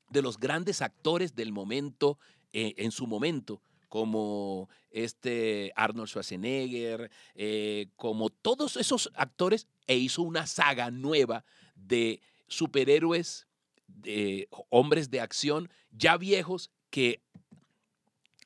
de 0.09 0.23
los 0.23 0.39
grandes 0.39 0.81
actores 0.81 1.35
del 1.35 1.53
momento, 1.53 2.19
eh, 2.53 2.75
en 2.77 2.93
su 2.93 3.07
momento, 3.07 3.61
como 3.89 4.71
este 4.91 5.73
Arnold 5.77 6.09
Schwarzenegger, 6.09 7.11
eh, 7.35 7.89
como 7.97 8.31
todos 8.31 8.79
esos 8.79 9.11
actores, 9.15 9.67
e 9.87 9.97
hizo 9.97 10.23
una 10.23 10.47
saga 10.47 10.91
nueva 10.91 11.45
de 11.75 12.21
superhéroes, 12.49 13.47
de 13.87 14.49
hombres 14.69 15.11
de 15.11 15.21
acción 15.21 15.71
ya 15.91 16.17
viejos 16.17 16.71
que 16.91 17.21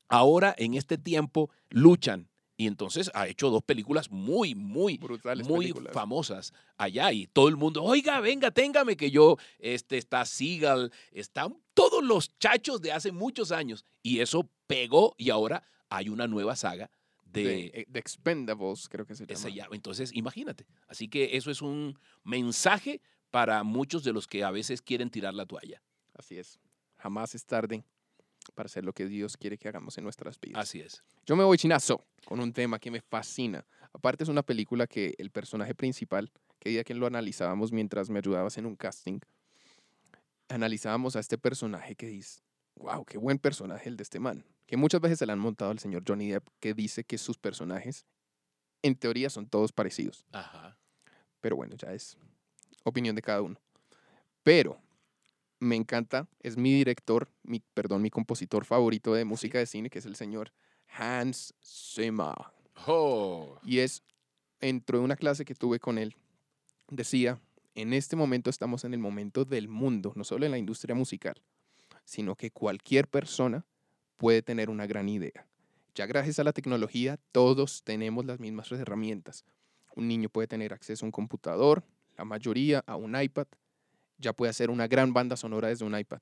ahora 0.09 0.53
en 0.57 0.73
este 0.73 0.97
tiempo 0.97 1.49
luchan 1.69 2.29
y 2.59 2.65
entonces 2.65 3.11
ha 3.13 3.27
hecho 3.27 3.51
dos 3.51 3.61
películas 3.61 4.09
muy, 4.09 4.55
muy, 4.55 4.97
Brutales 4.97 5.47
muy 5.47 5.67
películas. 5.67 5.93
famosas 5.93 6.53
allá. 6.75 7.11
Y 7.11 7.27
todo 7.27 7.49
el 7.49 7.55
mundo, 7.55 7.83
oiga, 7.83 8.19
venga, 8.19 8.49
téngame 8.49 8.97
que 8.97 9.11
yo, 9.11 9.37
este, 9.59 9.97
está 9.97 10.25
Seagal, 10.25 10.91
están 11.11 11.55
todos 11.75 12.03
los 12.03 12.35
chachos 12.39 12.81
de 12.81 12.91
hace 12.91 13.11
muchos 13.11 13.51
años. 13.51 13.85
Y 14.01 14.21
eso 14.21 14.49
pegó 14.65 15.13
y 15.17 15.29
ahora 15.29 15.61
hay 15.89 16.09
una 16.09 16.25
nueva 16.25 16.55
saga 16.55 16.89
de, 17.31 17.43
de, 17.43 17.87
The 17.91 17.99
Expendables, 17.99 18.87
creo 18.89 19.05
que 19.05 19.15
se 19.15 19.25
llama. 19.25 19.49
ya. 19.49 19.67
Entonces, 19.71 20.11
imagínate. 20.13 20.65
Así 20.87 21.07
que 21.07 21.37
eso 21.37 21.51
es 21.51 21.61
un 21.61 21.97
mensaje 22.23 23.01
para 23.31 23.63
muchos 23.63 24.03
de 24.03 24.13
los 24.13 24.27
que 24.27 24.43
a 24.43 24.51
veces 24.51 24.81
quieren 24.81 25.09
tirar 25.09 25.33
la 25.33 25.45
toalla. 25.45 25.81
Así 26.13 26.37
es. 26.37 26.59
Jamás 26.97 27.35
es 27.35 27.45
tarde 27.45 27.83
para 28.55 28.67
hacer 28.67 28.85
lo 28.85 28.93
que 28.93 29.05
Dios 29.05 29.37
quiere 29.37 29.57
que 29.57 29.67
hagamos 29.67 29.97
en 29.97 30.03
nuestras 30.03 30.39
vidas. 30.39 30.61
Así 30.61 30.79
es. 30.79 31.03
Yo 31.25 31.35
me 31.35 31.43
voy 31.43 31.57
chinazo 31.57 32.05
con 32.25 32.39
un 32.39 32.53
tema 32.53 32.79
que 32.79 32.89
me 32.91 33.01
fascina. 33.01 33.65
Aparte 33.93 34.23
es 34.23 34.29
una 34.29 34.43
película 34.43 34.87
que 34.87 35.13
el 35.17 35.29
personaje 35.31 35.75
principal, 35.75 36.31
que 36.59 36.69
día 36.69 36.83
que 36.83 36.93
lo 36.93 37.07
analizábamos 37.07 37.71
mientras 37.71 38.09
me 38.09 38.19
ayudabas 38.19 38.57
en 38.57 38.65
un 38.65 38.75
casting, 38.75 39.19
analizábamos 40.49 41.15
a 41.15 41.19
este 41.19 41.37
personaje 41.37 41.95
que 41.95 42.07
dice, 42.07 42.41
wow, 42.75 43.03
qué 43.05 43.17
buen 43.17 43.37
personaje 43.37 43.89
el 43.89 43.97
de 43.97 44.03
este 44.03 44.19
man. 44.19 44.45
Que 44.67 44.77
muchas 44.77 45.01
veces 45.01 45.17
se 45.17 45.25
le 45.25 45.31
han 45.31 45.39
montado 45.39 45.71
al 45.71 45.79
señor 45.79 46.03
Johnny 46.07 46.29
Depp, 46.29 46.47
que 46.59 46.73
dice 46.73 47.03
que 47.03 47.17
sus 47.17 47.37
personajes, 47.37 48.05
en 48.83 48.95
teoría, 48.95 49.29
son 49.29 49.47
todos 49.47 49.71
parecidos. 49.71 50.25
Ajá. 50.31 50.77
Pero 51.41 51.55
bueno, 51.55 51.75
ya 51.75 51.93
es 51.93 52.17
opinión 52.83 53.15
de 53.15 53.21
cada 53.21 53.41
uno. 53.41 53.59
Pero 54.43 54.79
me 55.59 55.75
encanta, 55.75 56.27
es 56.41 56.57
mi 56.57 56.73
director, 56.73 57.29
mi, 57.43 57.61
perdón, 57.73 58.01
mi 58.01 58.09
compositor 58.09 58.65
favorito 58.65 59.13
de 59.13 59.25
música 59.25 59.57
de 59.57 59.65
cine, 59.65 59.89
que 59.89 59.99
es 59.99 60.05
el 60.05 60.15
señor 60.15 60.51
Hans 60.89 61.53
Zimmer. 61.63 62.35
Oh. 62.85 63.59
Y 63.63 63.79
es, 63.79 64.03
dentro 64.59 64.99
de 64.99 65.05
una 65.05 65.15
clase 65.15 65.45
que 65.45 65.55
tuve 65.55 65.79
con 65.79 65.97
él, 65.97 66.15
decía, 66.89 67.39
en 67.75 67.93
este 67.93 68.15
momento 68.15 68.49
estamos 68.49 68.83
en 68.83 68.93
el 68.93 68.99
momento 68.99 69.45
del 69.45 69.67
mundo, 69.67 70.13
no 70.15 70.23
solo 70.23 70.45
en 70.45 70.51
la 70.51 70.57
industria 70.57 70.95
musical, 70.95 71.41
sino 72.05 72.35
que 72.35 72.51
cualquier 72.51 73.07
persona 73.07 73.65
puede 74.17 74.41
tener 74.41 74.69
una 74.69 74.85
gran 74.87 75.07
idea. 75.09 75.47
Ya 75.95 76.05
gracias 76.05 76.39
a 76.39 76.43
la 76.43 76.53
tecnología, 76.53 77.17
todos 77.31 77.83
tenemos 77.83 78.25
las 78.25 78.39
mismas 78.39 78.71
herramientas. 78.71 79.45
Un 79.95 80.07
niño 80.07 80.29
puede 80.29 80.47
tener 80.47 80.73
acceso 80.73 81.05
a 81.05 81.07
un 81.07 81.11
computador, 81.11 81.83
la 82.17 82.25
mayoría 82.25 82.83
a 82.85 82.95
un 82.95 83.19
iPad, 83.19 83.47
ya 84.17 84.33
puede 84.33 84.49
hacer 84.49 84.69
una 84.69 84.87
gran 84.87 85.13
banda 85.13 85.37
sonora 85.37 85.69
desde 85.69 85.85
un 85.85 85.97
iPad. 85.97 86.21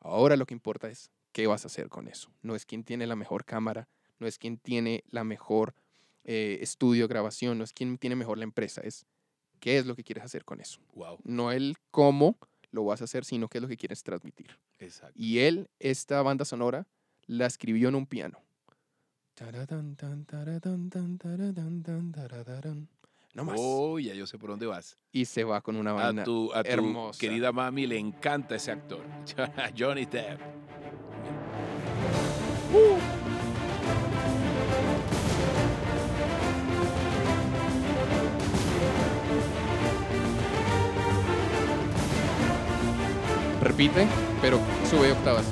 Ahora 0.00 0.36
lo 0.36 0.46
que 0.46 0.54
importa 0.54 0.88
es 0.88 1.10
qué 1.32 1.46
vas 1.46 1.64
a 1.64 1.68
hacer 1.68 1.88
con 1.88 2.08
eso. 2.08 2.30
No 2.42 2.54
es 2.54 2.66
quién 2.66 2.84
tiene 2.84 3.06
la 3.06 3.16
mejor 3.16 3.44
cámara, 3.44 3.88
no 4.18 4.26
es 4.26 4.38
quién 4.38 4.58
tiene 4.58 5.04
la 5.10 5.24
mejor 5.24 5.74
eh, 6.24 6.58
estudio, 6.60 7.08
grabación, 7.08 7.58
no 7.58 7.64
es 7.64 7.72
quién 7.72 7.98
tiene 7.98 8.16
mejor 8.16 8.38
la 8.38 8.44
empresa, 8.44 8.80
es 8.82 9.06
qué 9.60 9.78
es 9.78 9.86
lo 9.86 9.94
que 9.96 10.04
quieres 10.04 10.24
hacer 10.24 10.44
con 10.44 10.60
eso. 10.60 10.80
Wow. 10.94 11.18
No 11.24 11.52
el 11.52 11.76
cómo 11.90 12.38
lo 12.70 12.84
vas 12.84 13.00
a 13.00 13.04
hacer, 13.04 13.24
sino 13.24 13.48
qué 13.48 13.58
es 13.58 13.62
lo 13.62 13.68
que 13.68 13.76
quieres 13.76 14.02
transmitir. 14.02 14.58
Exacto. 14.78 15.14
Y 15.16 15.40
él, 15.40 15.70
esta 15.78 16.22
banda 16.22 16.44
sonora, 16.44 16.86
la 17.28 17.46
escribió 17.46 17.88
en 17.88 17.94
un 17.94 18.06
piano. 18.06 18.40
No 23.34 23.44
más. 23.44 23.56
Oh, 23.60 23.98
ya 24.00 24.14
yo 24.14 24.26
sé 24.26 24.36
por 24.38 24.50
dónde 24.50 24.66
vas. 24.66 24.98
Y 25.12 25.26
se 25.26 25.44
va 25.44 25.60
con 25.60 25.76
una 25.76 25.90
A 25.90 25.94
vaina. 25.94 26.24
tu, 26.24 26.52
a 26.52 26.64
tu 26.64 26.70
hermosa. 26.70 27.20
querida 27.20 27.52
mami 27.52 27.86
le 27.86 27.98
encanta 27.98 28.56
ese 28.56 28.72
actor, 28.72 29.04
Johnny 29.78 30.06
Depp. 30.06 30.40
Repite, 43.62 44.06
pero 44.40 44.60
sube 44.88 45.12
octavas. 45.12 45.44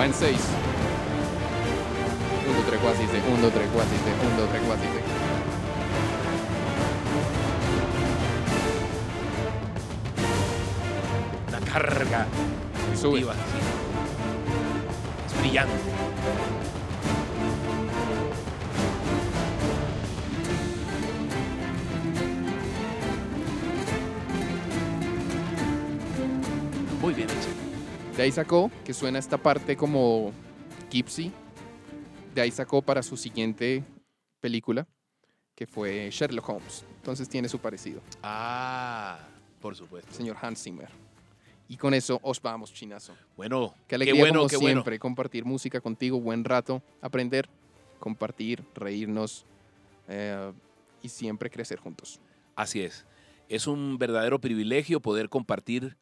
Va 0.00 0.06
en 0.06 0.14
6. 0.14 0.34
1, 2.48 2.62
3, 2.66 2.80
4, 2.80 2.96
6, 2.96 3.22
1, 3.38 3.50
3, 3.50 3.68
4, 3.70 3.90
6, 3.90 4.00
1, 4.32 4.48
3, 4.48 4.62
4, 4.66 4.82
6. 4.82 5.04
Una 11.48 11.60
carga 11.70 12.26
Sube. 12.98 13.20
Es 15.26 15.34
brillante. 15.38 15.99
De 28.20 28.24
ahí 28.24 28.32
sacó 28.32 28.70
que 28.84 28.92
suena 28.92 29.18
esta 29.18 29.38
parte 29.38 29.78
como 29.78 30.30
Gypsy. 30.90 31.32
De 32.34 32.42
ahí 32.42 32.50
sacó 32.50 32.82
para 32.82 33.02
su 33.02 33.16
siguiente 33.16 33.82
película, 34.42 34.86
que 35.54 35.66
fue 35.66 36.10
Sherlock 36.12 36.46
Holmes. 36.50 36.84
Entonces 36.96 37.30
tiene 37.30 37.48
su 37.48 37.58
parecido, 37.60 38.02
Ah, 38.22 39.20
por 39.58 39.74
supuesto. 39.74 40.12
señor 40.12 40.36
Hans 40.42 40.62
Zimmer. 40.62 40.90
Y 41.66 41.78
con 41.78 41.94
eso 41.94 42.20
os 42.22 42.42
vamos, 42.42 42.74
chinazo. 42.74 43.14
Bueno, 43.38 43.72
Qué 43.72 43.84
qué 43.88 43.94
alegría 43.94 44.20
bueno, 44.20 44.40
como 44.40 44.48
qué 44.50 44.56
bueno. 44.58 44.80
siempre 44.80 44.98
compartir 44.98 45.46
música 45.46 45.80
contigo, 45.80 46.20
buen 46.20 46.44
rato, 46.44 46.82
aprender, 47.00 47.48
compartir, 47.98 48.62
reírnos 48.74 49.46
eh, 50.08 50.52
y 51.00 51.08
siempre 51.08 51.48
crecer 51.48 51.78
juntos. 51.78 52.20
Así 52.54 52.82
es. 52.82 53.06
Es 53.48 53.66
un 53.66 53.96
verdadero 53.96 54.42
privilegio 54.42 55.00
poder 55.00 55.30
compartir 55.30 55.96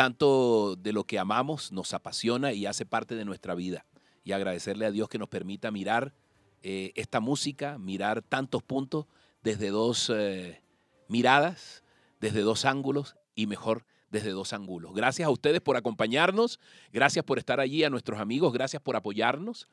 tanto 0.00 0.76
de 0.76 0.94
lo 0.94 1.04
que 1.04 1.18
amamos, 1.18 1.72
nos 1.72 1.92
apasiona 1.92 2.54
y 2.54 2.64
hace 2.64 2.86
parte 2.86 3.16
de 3.16 3.26
nuestra 3.26 3.54
vida. 3.54 3.84
Y 4.24 4.32
agradecerle 4.32 4.86
a 4.86 4.90
Dios 4.90 5.10
que 5.10 5.18
nos 5.18 5.28
permita 5.28 5.70
mirar 5.70 6.14
eh, 6.62 6.92
esta 6.94 7.20
música, 7.20 7.76
mirar 7.76 8.22
tantos 8.22 8.62
puntos 8.62 9.04
desde 9.42 9.68
dos 9.68 10.10
eh, 10.10 10.62
miradas, 11.06 11.84
desde 12.18 12.40
dos 12.40 12.64
ángulos 12.64 13.14
y 13.34 13.46
mejor 13.46 13.84
desde 14.10 14.30
dos 14.30 14.54
ángulos. 14.54 14.94
Gracias 14.94 15.26
a 15.26 15.30
ustedes 15.30 15.60
por 15.60 15.76
acompañarnos, 15.76 16.60
gracias 16.90 17.22
por 17.22 17.36
estar 17.36 17.60
allí, 17.60 17.84
a 17.84 17.90
nuestros 17.90 18.20
amigos, 18.20 18.54
gracias 18.54 18.80
por 18.80 18.96
apoyarnos, 18.96 19.68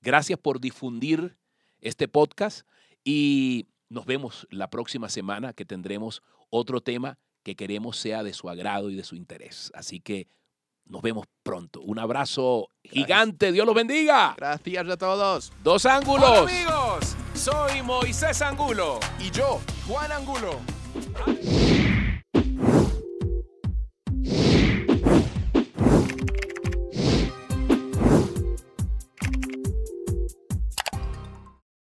gracias 0.00 0.38
por 0.38 0.60
difundir 0.60 1.36
este 1.80 2.06
podcast 2.06 2.68
y 3.02 3.66
nos 3.88 4.06
vemos 4.06 4.46
la 4.48 4.70
próxima 4.70 5.08
semana 5.08 5.52
que 5.52 5.64
tendremos 5.64 6.22
otro 6.50 6.80
tema 6.80 7.18
que 7.42 7.54
queremos 7.56 7.96
sea 7.96 8.22
de 8.22 8.32
su 8.32 8.48
agrado 8.48 8.90
y 8.90 8.94
de 8.94 9.04
su 9.04 9.14
interés. 9.16 9.70
Así 9.74 10.00
que 10.00 10.28
nos 10.86 11.02
vemos 11.02 11.26
pronto. 11.42 11.80
Un 11.80 11.98
abrazo 11.98 12.68
gigante. 12.84 13.52
Dios 13.52 13.66
los 13.66 13.74
bendiga. 13.74 14.34
Gracias 14.36 14.88
a 14.88 14.96
todos. 14.96 15.52
Dos 15.62 15.84
Hola 15.84 15.96
ángulos. 15.96 16.38
amigos, 16.50 17.16
soy 17.34 17.82
Moisés 17.82 18.42
Angulo. 18.42 18.98
Y 19.18 19.30
yo, 19.30 19.60
Juan 19.86 20.12
Angulo. 20.12 20.60